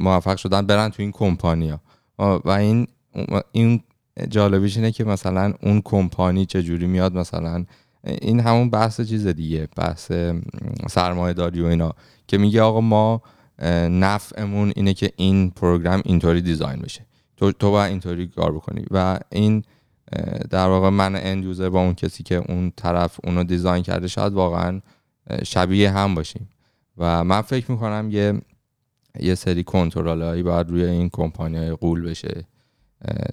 [0.00, 1.80] موفق شدن برن تو این کمپانیا.
[2.18, 2.86] و این
[3.52, 3.82] این
[4.28, 7.64] جالبیش اینه که مثلا اون کمپانی چجوری میاد مثلا
[8.04, 10.12] این همون بحث چیز دیگه بحث
[10.88, 11.92] سرمایه داری و اینا
[12.26, 13.22] که میگه آقا ما
[13.88, 17.06] نفعمون اینه که این پروگرام اینطوری دیزاین بشه.
[17.36, 18.84] تو تو باید اینطوری کار بکنی.
[18.90, 19.64] و این
[20.50, 24.32] در واقع من اند یوزر با اون کسی که اون طرف اونو دیزاین کرده شاید
[24.32, 24.80] واقعا
[25.44, 26.48] شبیه هم باشیم.
[26.96, 28.40] و من فکر می‌کنم یه
[29.20, 32.44] یه سری کنترل هایی باید روی این کمپانی های قول بشه.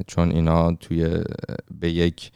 [0.07, 1.23] چون اینا توی
[1.80, 2.32] به یک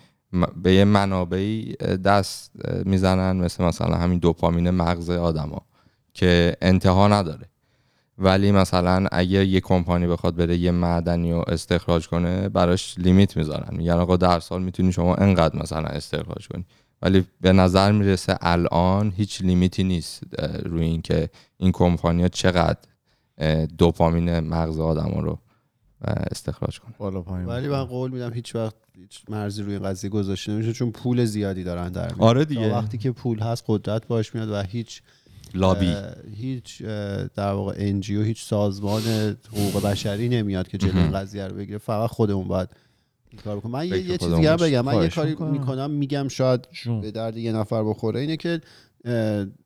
[0.63, 1.75] به یه منابعی
[2.05, 2.51] دست
[2.85, 5.61] می‌زنن مثل مثلا همین دوپامین مغز آدما
[6.13, 7.45] که انتها نداره.
[8.21, 13.77] ولی مثلا اگه یه کمپانی بخواد بره یه معدنی رو استخراج کنه براش لیمیت می‌ذارن
[13.77, 16.65] میگن آقا در سال می‌تونی شما انقدر مثلا استخراج کنی
[17.01, 20.23] ولی به نظر می‌رسه الان هیچ لیمیتی نیست
[20.65, 22.79] روی اینکه این کمپانی ها چقدر
[23.77, 25.39] دوپامین مغز آدم رو
[26.31, 30.09] استخراج کنه بالا پایین ولی من قول میدم هیچ وقت هیچ مرزی روی این قضیه
[30.09, 32.11] گذاشته نمیشه چون پول زیادی دارن در.
[32.19, 32.73] آره دیگه.
[32.73, 35.01] وقتی که پول هست قدرت باش میاد و هیچ
[35.55, 35.95] لابی.
[36.35, 36.83] هیچ
[37.35, 39.01] در واقع انجیو هیچ سازمان
[39.51, 41.77] حقوق بشری نمیاد که جلوی قضیه رو بگیره.
[41.77, 42.69] فقط خودمون باید
[43.43, 44.55] کار بکنم من یه, چیز دیگه.
[44.55, 44.81] بگم.
[44.81, 45.51] من یه کاری می‌کنم.
[45.51, 47.01] می‌کنم میگم شاید جون.
[47.01, 48.19] به درد یه نفر بخوره.
[48.19, 48.61] اینه که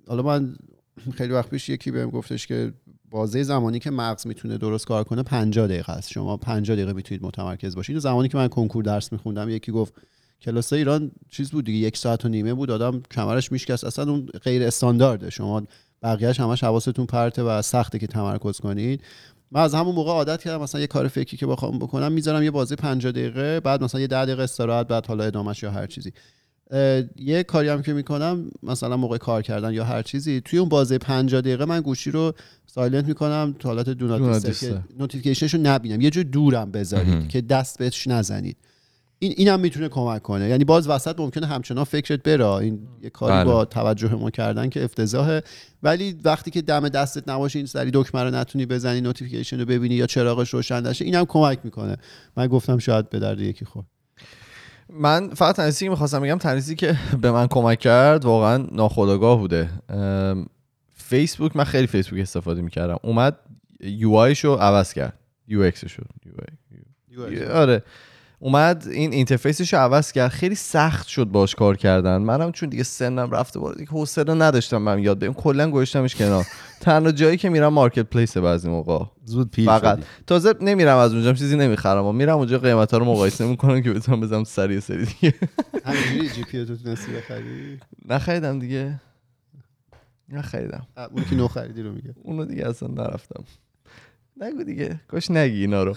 [0.08, 0.56] حالا من
[1.14, 2.74] خیلی وقت پیش یکی بهم گفتش که
[3.10, 6.12] بازه زمانی که مغز می‌تونه درست کار کنه 50 دقیقه است.
[6.12, 8.00] شما 50 دقیقه می‌تونید متمرکز باشید.
[8.00, 9.94] زمانی که من کنکور درس میخوندم یکی گفت
[10.46, 13.84] کلاس ایران چیز بود دیگه یک ساعت و نیمه بود آدم کمرش میشکست.
[13.84, 15.30] اصلا اون غیر استاندارده.
[15.30, 15.64] شما
[16.04, 19.02] بقیهش همش حواستون پرته و سخته که تمرکز کنید.
[19.52, 22.52] من از همون موقع عادت کردم مثلا یه کار فکری که بخوام بکنم می‌ذارم یه
[22.52, 26.12] بازه‌ی 50 دقیقه بعد مثلا یه 10 دقیقه استراحت بعد حالا ادامش یا هر چیزی.
[27.16, 30.98] یه کاری هم که می‌کنم مثلا موقع کار کردن یا هر چیزی توی اون بازه
[30.98, 32.34] 50 دقیقه من گوشی رو
[32.66, 34.40] silent می‌کنم تو حالت دو.
[34.40, 36.02] که notification ش رو نبینم.
[36.02, 37.28] یه جور دورم بذارید.
[37.28, 38.58] که دست بهش نزنید.
[39.20, 40.50] این اینم می‌تونه کمک کنه.
[40.50, 42.46] یعنی باز وسط ممکنه همچنان فکرت بره.
[42.46, 43.44] این یه کاری بله.
[43.44, 45.44] با توجه ما کردن که افتضاحه.
[45.84, 49.96] ولی وقتی که دم دستت نباشه این سریع دکمه رو نتونی بزنی notification رو ببینی
[49.96, 51.98] یا چراغش روشن نشه اینم کمک می‌کنه.
[52.38, 53.86] من گفتم شاید به درد یکی خورد.
[54.90, 58.58] من فقط تنها چیزی که می‌خواستم بگم تنها چیزی که به من کمک کرد واقعا
[58.72, 59.70] ناخودآگاه بوده.
[60.94, 62.98] فیسبوک من خیلی فیسبوک استفاده می‌کردم.
[63.04, 63.40] اومد
[63.80, 65.20] UI شو عوض کرد.
[65.48, 66.04] UX شو
[67.54, 67.84] آره.
[68.46, 70.32] اومد این interface ش رو عوض کرد.
[70.32, 72.18] خیلی سخت شد باش کار کردن.
[72.18, 76.46] منم چون دیگه سنم رفته بالا دیگه حوصله نداشتم من یاد بگیرم کلا گذاشتمش کنار.
[76.82, 79.98] تنها جایی که میرم مارکت پلیس بعضی موقع زود پیر فقط.
[79.98, 80.06] شدی.
[80.28, 82.06] تازه نمیرم از اونجا چیزی نمی‌خرم.
[82.06, 85.34] و میرم اونجا قیمت ها رو مقایسه می‌کنم که بتونم بزنم سری سری دیگه.
[85.86, 87.80] همینجوری جی پی تو تونستی بخری؟
[88.10, 89.02] نخریدم دیگه.
[90.30, 90.88] نخریدم.
[91.12, 92.16] اون که نو خریدی رو میگه.
[92.24, 93.44] اونو دیگه اصلا نرفتم.
[94.38, 95.00] نگو دیگه.
[95.08, 95.96] کاش نگی اینا رو.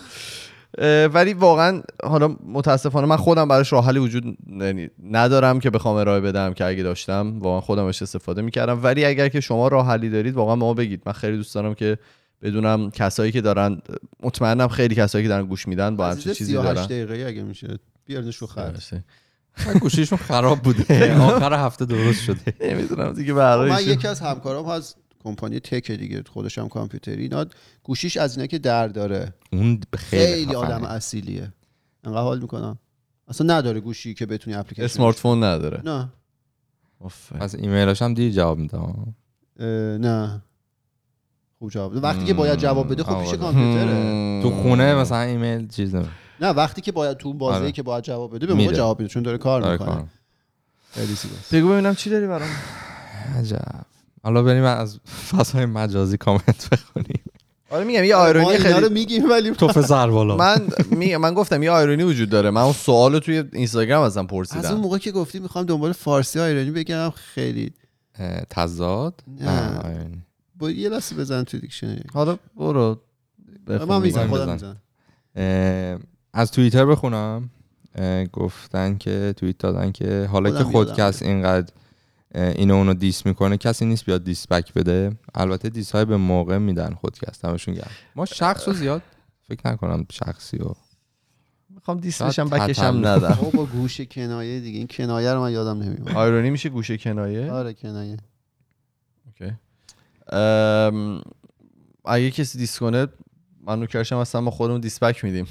[1.15, 4.25] ولی واقعا حالا متاسفانه من خودم براش راه حلی وجود
[4.61, 8.81] یعنی ندارم که بخوام ارائه بدم که اگه داشتم واقعا خودمش استفاده می‌کردم.
[8.83, 11.03] ولی اگر که شما راه حلی دارید واقعا به ما بگید.
[11.07, 11.99] من خیلی دوست دارم که
[12.43, 13.83] بدونم کسایی که دارن
[14.23, 17.79] مطمئنم خیلی کسایی که دارن گوش میدن با همچین چیزی 38 دارن دقیقه اگه میشه.
[18.07, 18.95] بیارنش رو خرج
[19.67, 21.17] من گوشیشون خراب بوده.
[21.23, 22.55] آخر هفته درست شده.
[22.61, 24.95] نمی‌دونم دیگه هر من یکی از همکارام از
[25.25, 27.23] کمپانی تک دیگه خودش هم کامپیوتری.
[27.23, 27.47] اینا
[27.83, 29.35] گوشیش از اینا که در داره.
[29.53, 30.55] اون خیلی, خیلی.
[30.55, 31.53] آدم اصیلیه.
[32.05, 32.79] انقدر حال می‌کنم.
[33.29, 35.83] اصلا نداره گوشی که بتونی اپلیکیشن اسمارت فون نداره.
[35.85, 36.09] نه.
[37.41, 39.15] از ایمیلاش هم دیر جواب میدم
[39.61, 39.67] اه،
[39.99, 40.43] نه.
[41.59, 41.93] خوب جواب.
[41.93, 42.01] بده.
[42.01, 43.39] وقتی که باید جواب بده خب پیش آره.
[43.39, 44.43] کامپیوتره.
[44.43, 46.09] تو خونه مثلا ایمیل چیز نمی
[46.41, 47.73] نه وقتی که باید تو بازی آره.
[47.73, 48.73] که باید جواب بده به موقع.
[48.73, 50.09] جواب میده چون داره کار داره می‌کنه.
[51.53, 52.49] بگو ببینم چی داری برام.
[53.39, 53.87] عجب.
[54.23, 55.01] حالا بریم از
[55.31, 57.23] فضای مجازی کامنت بخونیم.
[57.71, 61.17] آره میگم یه آیرونی اینا رو خیلی میگیم ولی تو فزر بالا من می...
[61.17, 62.51] من گفتم یه آیرونی وجود داره.
[62.51, 65.93] من اون سوال رو توی اینستاگرام ازم از اون پرسیدم موقع که گفتی می‌خوام دنبال
[65.93, 67.73] فارسی ایرانی بگم خیلی.
[68.51, 69.79] تضاد؟ نه.
[69.79, 70.11] آره.
[70.59, 72.03] با یه لحظه بزن تو دیکشنری.
[72.13, 73.01] حالا برو
[73.69, 74.29] من می‌زنم میگم.
[74.29, 74.77] خودم بزن.
[75.35, 76.01] می‌زنم
[76.33, 77.51] از توییتر بخونم.
[78.33, 81.73] گفتن که توییت دادن که حالا که خودم خودکست اینقدر
[82.35, 85.17] اینو اونو دیس می‌کنه کسی نیست بیاد دیس بک بده.
[85.35, 87.91] البته دیس های به موقع میدن خودکست همشون گرم.
[88.17, 89.03] ما شخص رو زیاد
[89.49, 90.73] فکر نکنم شخصی و
[91.71, 93.01] می‌خوام دیسشم شاید بکشم.
[93.05, 93.39] ندم.
[93.55, 94.79] با گوش کنایه دیگه.
[94.79, 96.09] این کنایه رو من یادم نمیاد.
[96.17, 98.17] آیرونی میشه گوشه کنایه؟ آره کنایه.
[99.27, 99.53] اوکی.
[100.33, 101.21] ام،
[102.05, 103.07] اگه کسی دیس کنه
[103.61, 105.47] من نوکرشم اصلا ما خودمون دیسپک میدیم.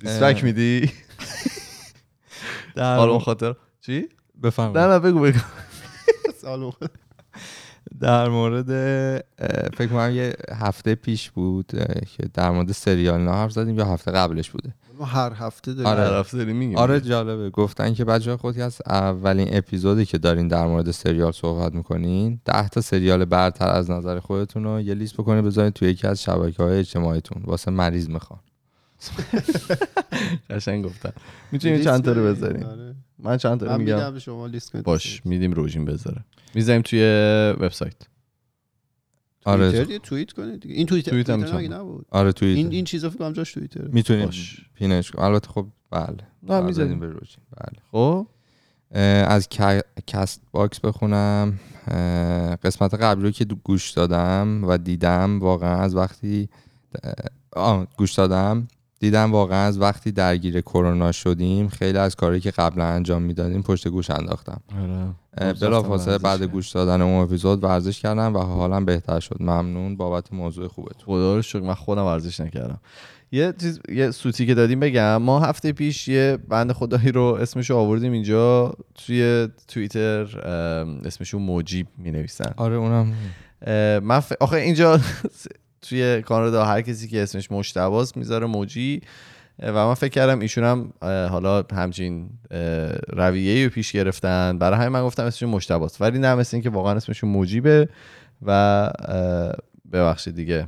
[0.00, 0.42] دیسپک اه.
[0.42, 0.90] میدی؟
[2.74, 4.08] در, حالا اون خاطر چی؟ نه
[4.42, 4.78] بفرمایید.
[4.78, 5.38] نه بگو بگو.
[6.42, 6.72] سالو
[8.00, 8.66] در مورد
[9.76, 11.66] فکر کنم یه هفته پیش بود
[12.16, 15.86] که در مورد سریال نه حرف زدیم یا هفته قبلش بوده؟ ما هر هفته داریم.
[15.86, 16.04] آره.
[16.04, 16.76] طرف داری میگیم.
[16.76, 17.50] آره جالبه.
[17.50, 22.68] گفتن که بچه خودی از اولین اپیزودی که دارین در مورد سریال صحبت می‌کنین ده
[22.68, 26.62] تا سریال برتر از نظر خودتون رو یه لیست بکنید بذارید توی یکی از شبکه
[26.62, 27.42] های اجتماعیتون.
[27.46, 28.40] واسه مریض می‌خوان.
[30.50, 31.12] قشنگ گفتن.
[31.52, 32.94] می‌تونیم چند تا رو بذاریم؟ آره.
[33.22, 34.10] من چند تا من میگم.
[34.12, 36.24] به شما لیست کنید باش میدیم روژین بذاره.
[36.54, 37.00] می‌ذاریم توی
[37.60, 37.94] وبسایت.
[39.44, 39.70] آره.
[39.70, 40.66] توییتر یه توییت کنید.
[40.66, 44.30] این توییتر توییت هم نبود؟ آره توی این این چیزا فکر کنم جاش توییتر می‌تونید.
[44.74, 45.22] pin ش کن.
[45.22, 46.16] البته خب بله.
[46.42, 47.00] نه می‌ذاریم.
[47.00, 47.36] به روزی.
[47.56, 47.80] بله.
[47.92, 48.26] خب.
[49.28, 49.48] از
[50.06, 51.60] Castbox بخونم.
[52.62, 56.48] قسمت قبلی رو که دو- گوش دادم و دیدم واقعا از وقتی
[57.98, 58.68] گوش دادم.
[59.02, 63.88] دیدم واقعا از وقتی درگیر کرونا شدیم خیلی از کاری که قبلا انجام می‌دادیم پشت
[63.88, 64.60] گوش انداختم.
[65.38, 69.36] اه، بلافاصله بعد گوش دادن اون اپیزود ورزش کردم و حالم بهتر شد.
[69.40, 72.80] ممنون بابت موضوع خوبتون خدا رو شکر من خودم ورزش نکردم.
[73.32, 77.70] یه چیز یه سوتی که دادیم بگم ما هفته پیش یه بند خدایی رو اسمش
[77.70, 83.14] رو آوردیم اینجا توی توییتر ام، اسمشو موجیب می نویسن آره اونم.
[84.02, 84.32] من ف...
[84.40, 85.00] آخه اینجا
[85.82, 89.00] توی کانادا هر کسی که اسمش مشتباست می‌ذاره موجی
[89.62, 90.92] و من فکر کردم ایشون هم
[91.28, 92.30] حالا همچین
[93.08, 94.58] رویه رو پیش گرفتن.
[94.58, 97.88] برای همین من گفتم اسمشون مشتباست ولی نه مثل اینکه واقعا اسمشون موجیبه
[98.42, 98.90] و
[99.92, 100.66] ببخشید دیگه.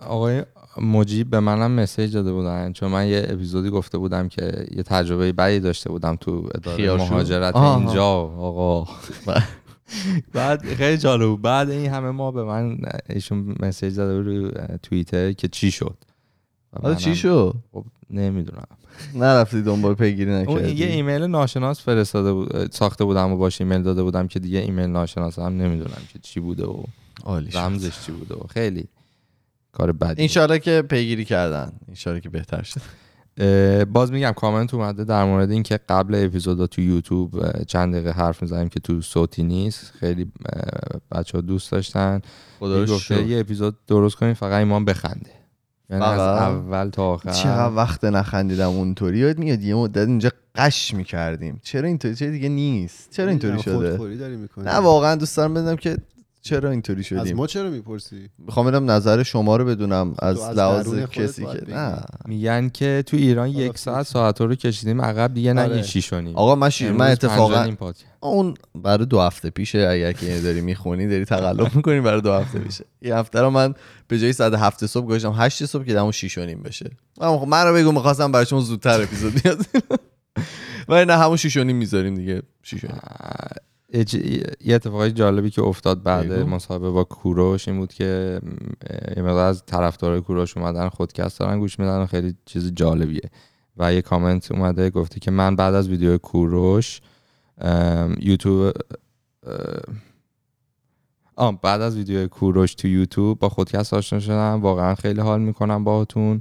[0.00, 0.42] آقای
[0.80, 2.72] مجیب به منم مسیج داده بودن.
[2.72, 7.56] چون من یه اپیزودی گفته بودم که یه تجربه بدی داشته بودم تو اداره؟ مهاجرت.
[7.56, 8.06] اینجا.
[8.06, 8.84] آقا.
[10.32, 12.78] بعد خیلی جالب بعد این همه ما به من
[13.08, 14.50] ایشون مسیج بود روی
[14.82, 15.96] توییتر که چی شد.
[16.82, 18.66] حالا چی شد؟ خب نمی‌دونم.
[19.14, 23.82] نرفتی دنبال پیگیری اون نکردی؟ یه ایمیل ناشناس فرستاده بود ساخته بودم و باش ایمیل
[23.82, 26.82] داده بودم که دیگه ایمیل ناشناس هم نمی‌دونم که چی بوده و.
[27.54, 28.88] رمزش چی بوده و خیلی
[29.72, 30.22] کار بدی.
[30.22, 31.72] انشالله که پیگیری کردن.
[31.88, 32.80] انشالله که بهتر شد.
[33.92, 38.68] باز میگم کامنت اومده در مورد اینکه قبل اپیزودا تو یوتیوب چند دقیقه حرف می‌زنیم
[38.68, 39.92] که تو صوتی نیست.
[40.00, 40.32] خیلی
[41.12, 42.20] بچه ها دوست داشتن.
[42.58, 43.22] خدا گفته.
[43.22, 45.30] یه اپیزود درست کنیم فقط ایمان بخنده.
[45.90, 47.30] یعنی از؟ اول تا آخر.
[47.30, 49.18] چقدر وقت نخندیدم اونطوری.
[49.18, 51.60] یاد میاد یه مدت اینجا قش می‌کردیم.
[51.62, 53.98] چرا اینطوری؟ چرا دیگه نیست؟ چرا اینطوری شده؟
[54.56, 55.96] نه واقعا دوست دارم بدونم که
[56.48, 60.56] چرا اینطوری از شدیم ما چرا می‌پرسی می‌خوام بدم نظر شما رو بدونم از از
[60.56, 61.74] لحاظ کسی که.
[61.74, 64.06] نه میگن که تو ایران یک ساعت.
[64.06, 65.62] ساعت رو کشیدیم عقب دیگه آره.
[65.62, 66.36] نگین شیش و نیم.
[66.36, 67.72] آقا من شیر من اتفاقا.
[68.20, 72.58] اون برای دو هفته پیشه اگر که داری می‌خونی داری تقلب می‌کنی برای دو هفته
[72.58, 73.74] پیشه یه هفته رو من
[74.08, 76.90] به جای ساعت هفت صبح گذاشتم هشت صبح که دمون شیش و نیم بشه
[77.20, 79.58] من, من رو بگو می‌خواستم برای شما زودتر اپیزود بیاد
[80.88, 82.98] ولی نه همون شیش و نیم می‌ذاریم دیگه شیش و نیم
[83.92, 84.14] اج-
[84.64, 86.32] یه اتفاقی جالبی که افتاد بعد.
[86.32, 88.40] مصاحبه با کوروش این بود که
[89.16, 93.30] یه مقدار از طرفدارای کوروش اومدن خودکست دارن گوش میدن و خیلی چیز جالبیه
[93.76, 97.00] و یه کامنت اومده گفته که من بعد از ویدیو کوروش
[98.20, 98.72] یوتیوب
[101.36, 105.84] آه بعد از ویدیو کوروش تو یوتیوب با خودکست آشنا شدم واقعا خیلی حال می‌کنم
[105.84, 106.40] باهاتون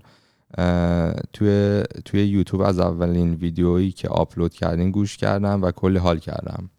[0.57, 6.19] اه، توی توی یوتیوب از اولین ویدیویی که آپلود کردین گوش کردم و کلی حال
[6.19, 6.69] کردم.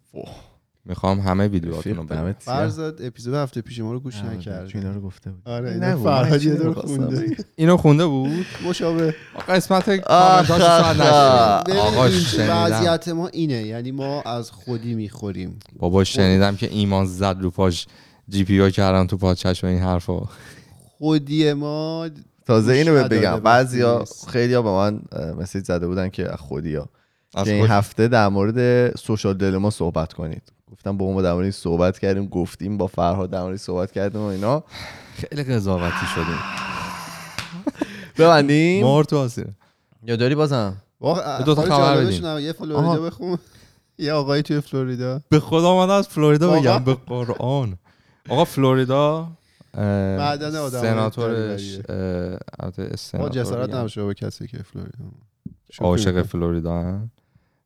[0.88, 2.34] می‌خوام همه ویدیوهاتون رو ببینم.
[2.38, 5.42] فرزاد اپیزود هفته پیش ما رو گوش نکرد اینا رو گفته بود.
[5.44, 6.04] آره بود.
[6.04, 9.14] فرهاد یه دور خونده؟ اینو خونده بود؟ مشابه.
[9.48, 9.88] قسمت.
[10.06, 12.64] آقا ببین، شنیدم.
[12.64, 15.58] وضعیت ما اینه یعنی ما از خودی می‌خوریم.
[15.78, 17.86] بابا شنیدم که ایمان زد رو پاش
[18.28, 20.20] جی پی او کردن تو پاچش و این حرفا.
[20.98, 22.08] خودی ما
[22.46, 23.40] تازه اینو بگم.
[23.40, 24.28] بعضیا نیست.
[24.28, 25.00] خیلی ها به من
[25.40, 26.88] مسیج زده بودن که از خودی ها از
[27.34, 30.42] که این خوش- هفته در مورد سوشال دلما صحبت کنید.
[30.72, 34.24] گفتم با ما در مورد صحبت کردیم گفتیم با فرهاد در مورد صحبت کردیم و
[34.24, 34.64] اینا.
[35.14, 36.38] خیلی قضاوتی شدیم.
[38.18, 39.54] ببندیم؟ مار تو آسیره
[40.06, 40.76] یا داری بازم؟
[41.46, 42.38] دو تا خبر بدیم.
[42.38, 43.00] یه فلوریدا.
[43.00, 43.38] بخون.
[43.98, 45.20] یه آقایی توی فلوریدا.
[45.28, 47.78] به خدا من از فلوریدا؟ بگم به قرآن.
[48.28, 49.28] آقا فلوریدا
[49.74, 51.78] معدن آدمای سناتورش
[52.60, 52.96] البته
[53.30, 53.74] جسارت.
[53.74, 55.04] نباشه به کسی که فلوریدا.
[55.80, 56.22] عاشق.
[56.22, 57.00] فلوریدا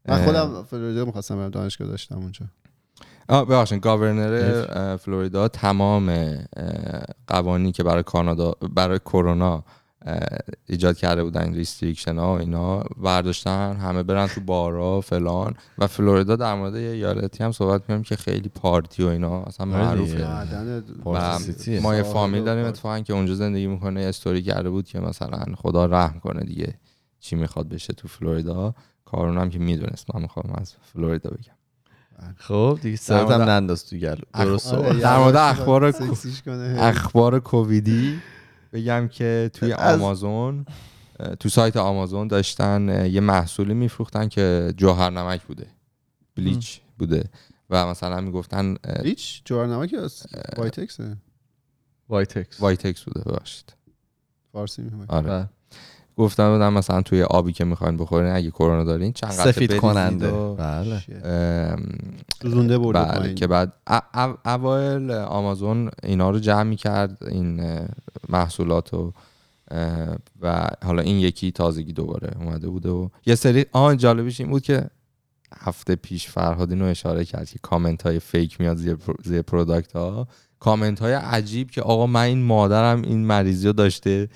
[0.08, 2.46] من خودم فلوریدا می‌خواستم برم دانشگاه داشتم اونجا.
[3.28, 6.38] آه ببخشید governor فلوریدا تمام
[7.26, 9.64] قوانینی که برای کانادا برای کرونا
[10.66, 15.54] ایجاد کرده بودن این restriction ها و اینا برداشتن همه برن تو بارا فلان.
[15.78, 19.66] و فلوریدا در مورد یه ایالتی هم صحبت می‌کنیم که خیلی پارتی و اینا اصلا
[19.66, 20.26] معروفه.
[21.06, 21.38] و.
[21.82, 22.64] ما یه فامیل داریم.
[22.64, 26.74] اتفاقا که اونجا زندگی می‌کنه استوری کرده بود که مثلا خدا رحم کنه دیگه
[27.20, 28.74] چی می‌خواد بشه تو فلوریدا.
[29.12, 30.14] کارون هم که می‌دونست.
[30.14, 31.52] من می‌خوام از فلوریدا بگم.
[32.36, 34.16] خب دیگه سرت هم ننداز تو گلو.
[34.34, 34.72] درست.
[34.74, 35.94] یه در مورد اخبار.
[36.78, 38.18] اخبار کوویدی
[38.72, 40.66] بگم که توی از- آمازون
[41.40, 45.66] تو سایت آمازون داشتن یه محصولی میفروختن که جوهر نمک بوده.
[46.36, 47.24] bleach بوده.
[47.70, 50.26] و مثلا می‌گفتن هیچ جوهر نمکی هست
[50.58, 51.16] وایتکسه؟
[52.08, 52.60] وایتکس.
[52.60, 53.72] وایتکس بوده ببخشید.
[54.52, 55.28] فارسی می‌خونم آره.
[55.28, 55.48] بله.
[56.16, 59.80] گفتن بودن مثلا توی آبی که می‌خواین بخورین اگه کرونا دارین چند قطره سفید بریزید
[59.80, 60.30] کننده.
[60.54, 61.02] بله.
[61.24, 61.82] ام،
[62.42, 63.34] سوزونده برده بله.
[63.34, 63.72] که بعد
[64.44, 67.78] اوایل آمازون اینا رو جمع می‌کرد این
[68.28, 69.12] محصولات و
[70.42, 74.62] و حالا این یکی تازگی دوباره اومده بوده و یه سری آن جالبش این بود
[74.62, 74.86] که
[75.58, 80.28] هفته پیش فرهاد اینو اشاره کرد که کامنت های fake میاد زیر, زیر product ها
[80.60, 84.28] کامنت های عجیب که آقا من این مادرم این مریضی رو داشته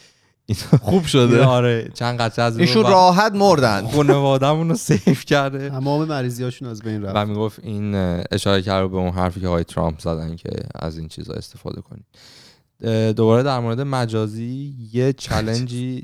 [0.82, 1.44] خوب شده.
[1.44, 3.86] آره چند قطعه از ایشون رو راحت مردن.
[3.86, 5.70] خانوادهمون رو save کرده.
[5.70, 7.16] تمام مریضیاشون از بین رفت.
[7.16, 7.94] و می‌گفت این
[8.32, 12.04] اشاره کرد به اون حرفی که آقای ترامپ زدن که از این چیزا استفاده کنید.
[13.16, 16.02] دوباره در مورد مجازی یه challenge ی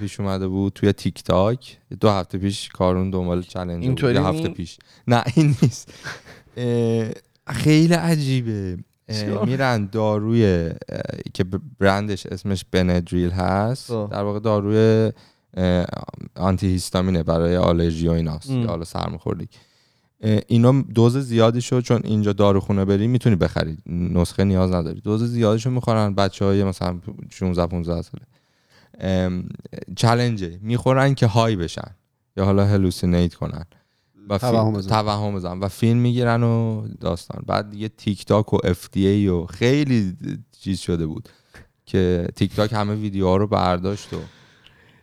[0.00, 1.78] پیش اومده بود توی تیک تاک.
[2.00, 4.04] دو هفته پیش کارون Benadryl challenge بود.
[4.04, 4.78] هفته؟ پیش.
[5.08, 5.94] نه این نیست.
[7.46, 8.78] خیلی عجیبه؟
[9.46, 10.70] میرن داروی
[11.34, 11.44] که
[11.78, 13.88] برندش اسمش بندریل هست.
[13.88, 14.08] خب.
[14.12, 15.12] در واقع داروی
[16.36, 18.50] آنتی هیستامینه برای آلرژی و ایناست.
[18.50, 19.48] یا حالا سرماخوردگی
[20.46, 23.78] اینا دوز زیادی شد چون اینجا داروخونه بری می‌تونی بخری.
[23.86, 25.00] نسخه نیاز نداری.
[25.00, 26.98] دوز زیادیشو می‌خورن بچه های مثلا
[27.30, 28.24] 16 15 ساله.
[29.96, 31.90] چلنجه می‌خورن که های بشن
[32.36, 33.64] یا حالا hallucinate کنن.
[34.28, 34.88] و توهم بزن.
[34.88, 37.42] توهم بزن و فیلم می‌گیرن و داستان.
[37.46, 40.16] بعد دیگه تیک تاک و FDA و خیلی
[40.60, 41.28] چیز شده بود
[41.86, 44.16] که تیک تاک همه ویدیوها رو برداشت و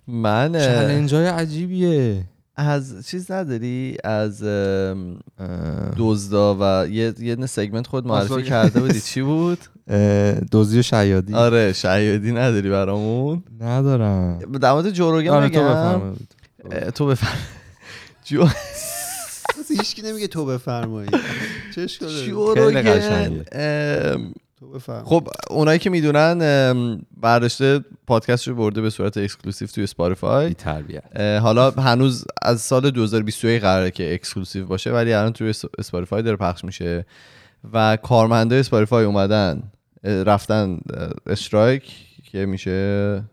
[0.08, 2.24] من challenge های عجیبیه.
[2.60, 4.44] از چیز نداری؟ از
[5.98, 8.44] دزدا و یه یه نه segment خود معرفی.
[8.44, 9.02] کرده بودی.
[9.12, 9.60] چی بود؟
[10.52, 11.34] دزدی و شیادی.
[11.34, 14.40] آره شیادی نداری برامون؟ ندارم.
[14.40, 15.70] در مورد جو روگن آره تو بگم.
[15.70, 16.30] بفرمایید.
[16.96, 17.38] تو بفرم
[18.26, 18.48] جو
[19.70, 21.12] هیچکی نمیگه تو بفرمایید
[24.74, 26.40] بفرمایید خب اونایی که می‌دونن
[27.18, 30.54] برداشته پادکست رو برده به صورت exclusive توی اسپاتیفای
[31.16, 36.38] اه، حالا هنوز از سال 2021 قراره که exclusive باشه ولی الان توی اسپاتیفای داره
[36.38, 37.06] پخش میشه.
[37.74, 39.64] و کارمنده اسپاتیفای اومدن
[40.04, 40.80] رفتن
[41.26, 41.96] strike
[42.32, 43.24] که میشه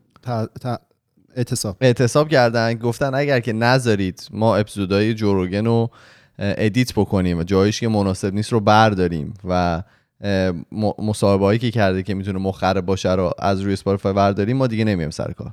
[1.37, 1.77] اعتصاب.
[1.81, 5.91] اعتصاب کردن گفتن اگر که نذارید ما اپیزودهای جو روگن رو
[6.39, 9.83] edit بکنیم و جایش که مناسب نیست رو برداریم و
[10.99, 14.85] مصاحبه هایی که کرده که می‌تونه مخرب باشه رو از روی اسپاتیفای برداریم ما دیگه
[14.85, 15.53] نمیم سر کار.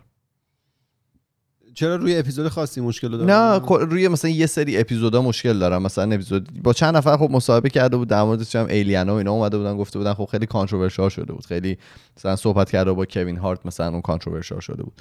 [1.74, 6.16] چرا روی اپیزود خاصی مشکل دارم نه روی مثلا یه سری اپیزودا مشکل دارم مثلا
[6.16, 9.58] اپیزود با چند نفر خب مصاحبه کرده بود در مورد چم ایلینا و اینا اومده
[9.58, 11.46] بودن گفته بودن خب خیلی controversial شده بود.
[11.46, 11.78] خیلی
[12.18, 14.94] مثلا صحبت کرده با کوین هارت مثلا اون controversial شده بود.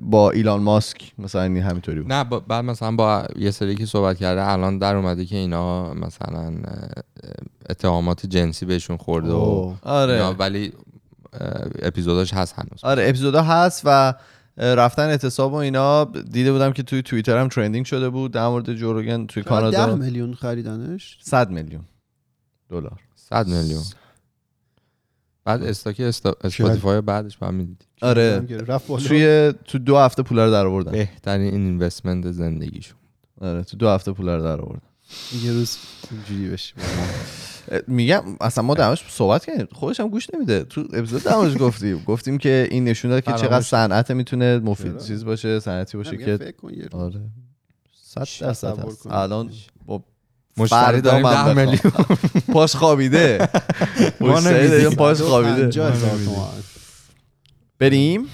[0.00, 2.12] با ایلان ماسک مثلا این همینطوری بود.
[2.12, 6.52] نه بعد مثلا با یه سری که صحبت کرده الان در اومده که اینا مثلا
[7.70, 9.74] اتهامات جنسی بهشون خورده و.
[9.82, 10.24] آره.
[10.24, 10.72] ولی
[11.82, 12.84] اپیزوداش هست هنوز.
[12.84, 14.14] آره اپیزودا هست و
[14.56, 18.32] رفتن اعتصاب و اینا دیده بودم که توی توییتر هم trending شده بود.
[18.32, 21.84] در مورد جو روگن توی کانادا میلیون خریدنش؟ 100 میلیون
[22.68, 23.00] دلار.
[23.14, 23.82] 100 میلیون.
[25.44, 28.46] بعد stock استا- اسپاتیفای بعدش با هم می‌دید آره.
[29.08, 30.92] توی تو دو هفته پولا رو در آوردن.
[30.92, 32.98] بهترین investment زندگیشون.
[33.40, 34.82] آره تو دو هفته پولا رو در آوردن.
[35.44, 35.78] یه روز
[36.10, 36.74] اینجوری بشه
[37.86, 39.68] میگم اصلا ما درمش صحبت کردیم.
[39.72, 40.64] خودش هم گوش نمیده.
[40.64, 42.02] تو اپیزود درمش گفتیم.
[42.06, 43.60] گفتیم که این نشون داد که چقدر.
[43.60, 47.02] صنعت می‌تونه مفید؟ چیز باشه صنعتی باشه که فکر کن یه روز.
[47.02, 47.20] آره.
[48.04, 49.06] صد درصد هست.
[49.06, 49.50] الان
[49.86, 50.02] با
[50.56, 51.56] مشتری داریم من ده بخوام.
[51.56, 51.92] میلیون.
[52.52, 53.48] پاش خوابیده.
[54.20, 55.62] ما مشتری پاش خوابیده.
[55.62, 56.48] 50 هزار تومان.
[57.78, 58.24] بریم.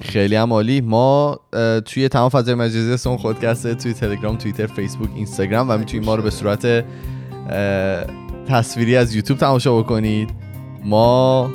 [0.00, 0.80] خیلی هم عالی.
[0.80, 1.40] ما
[1.84, 6.22] توی تمام فضای مجازی اسم خودکسته توی تلگرام توییتر فیسبوک اینستاگرام و می‌تونید ما رو
[6.22, 6.84] به صورت
[8.48, 10.30] تصویری از یوتیوب تماشا بکنید.
[10.84, 11.50] ما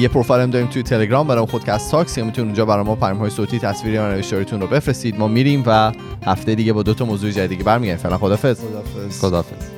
[0.00, 2.18] یه پروفایل هم داریم توی تلگرام برای خودکست تاکس.
[2.18, 5.18] یا می‌تونید اونجا برای ما پیام های صوتی تصویری و نوشتاریتون رو بفرستید.
[5.18, 5.92] ما میریم و
[6.26, 8.02] هفته دیگه با دو تا موضوع جدید دیگه برمیگردیم.
[8.02, 9.75] فعلا خدافظ خدافظ خداحافظ.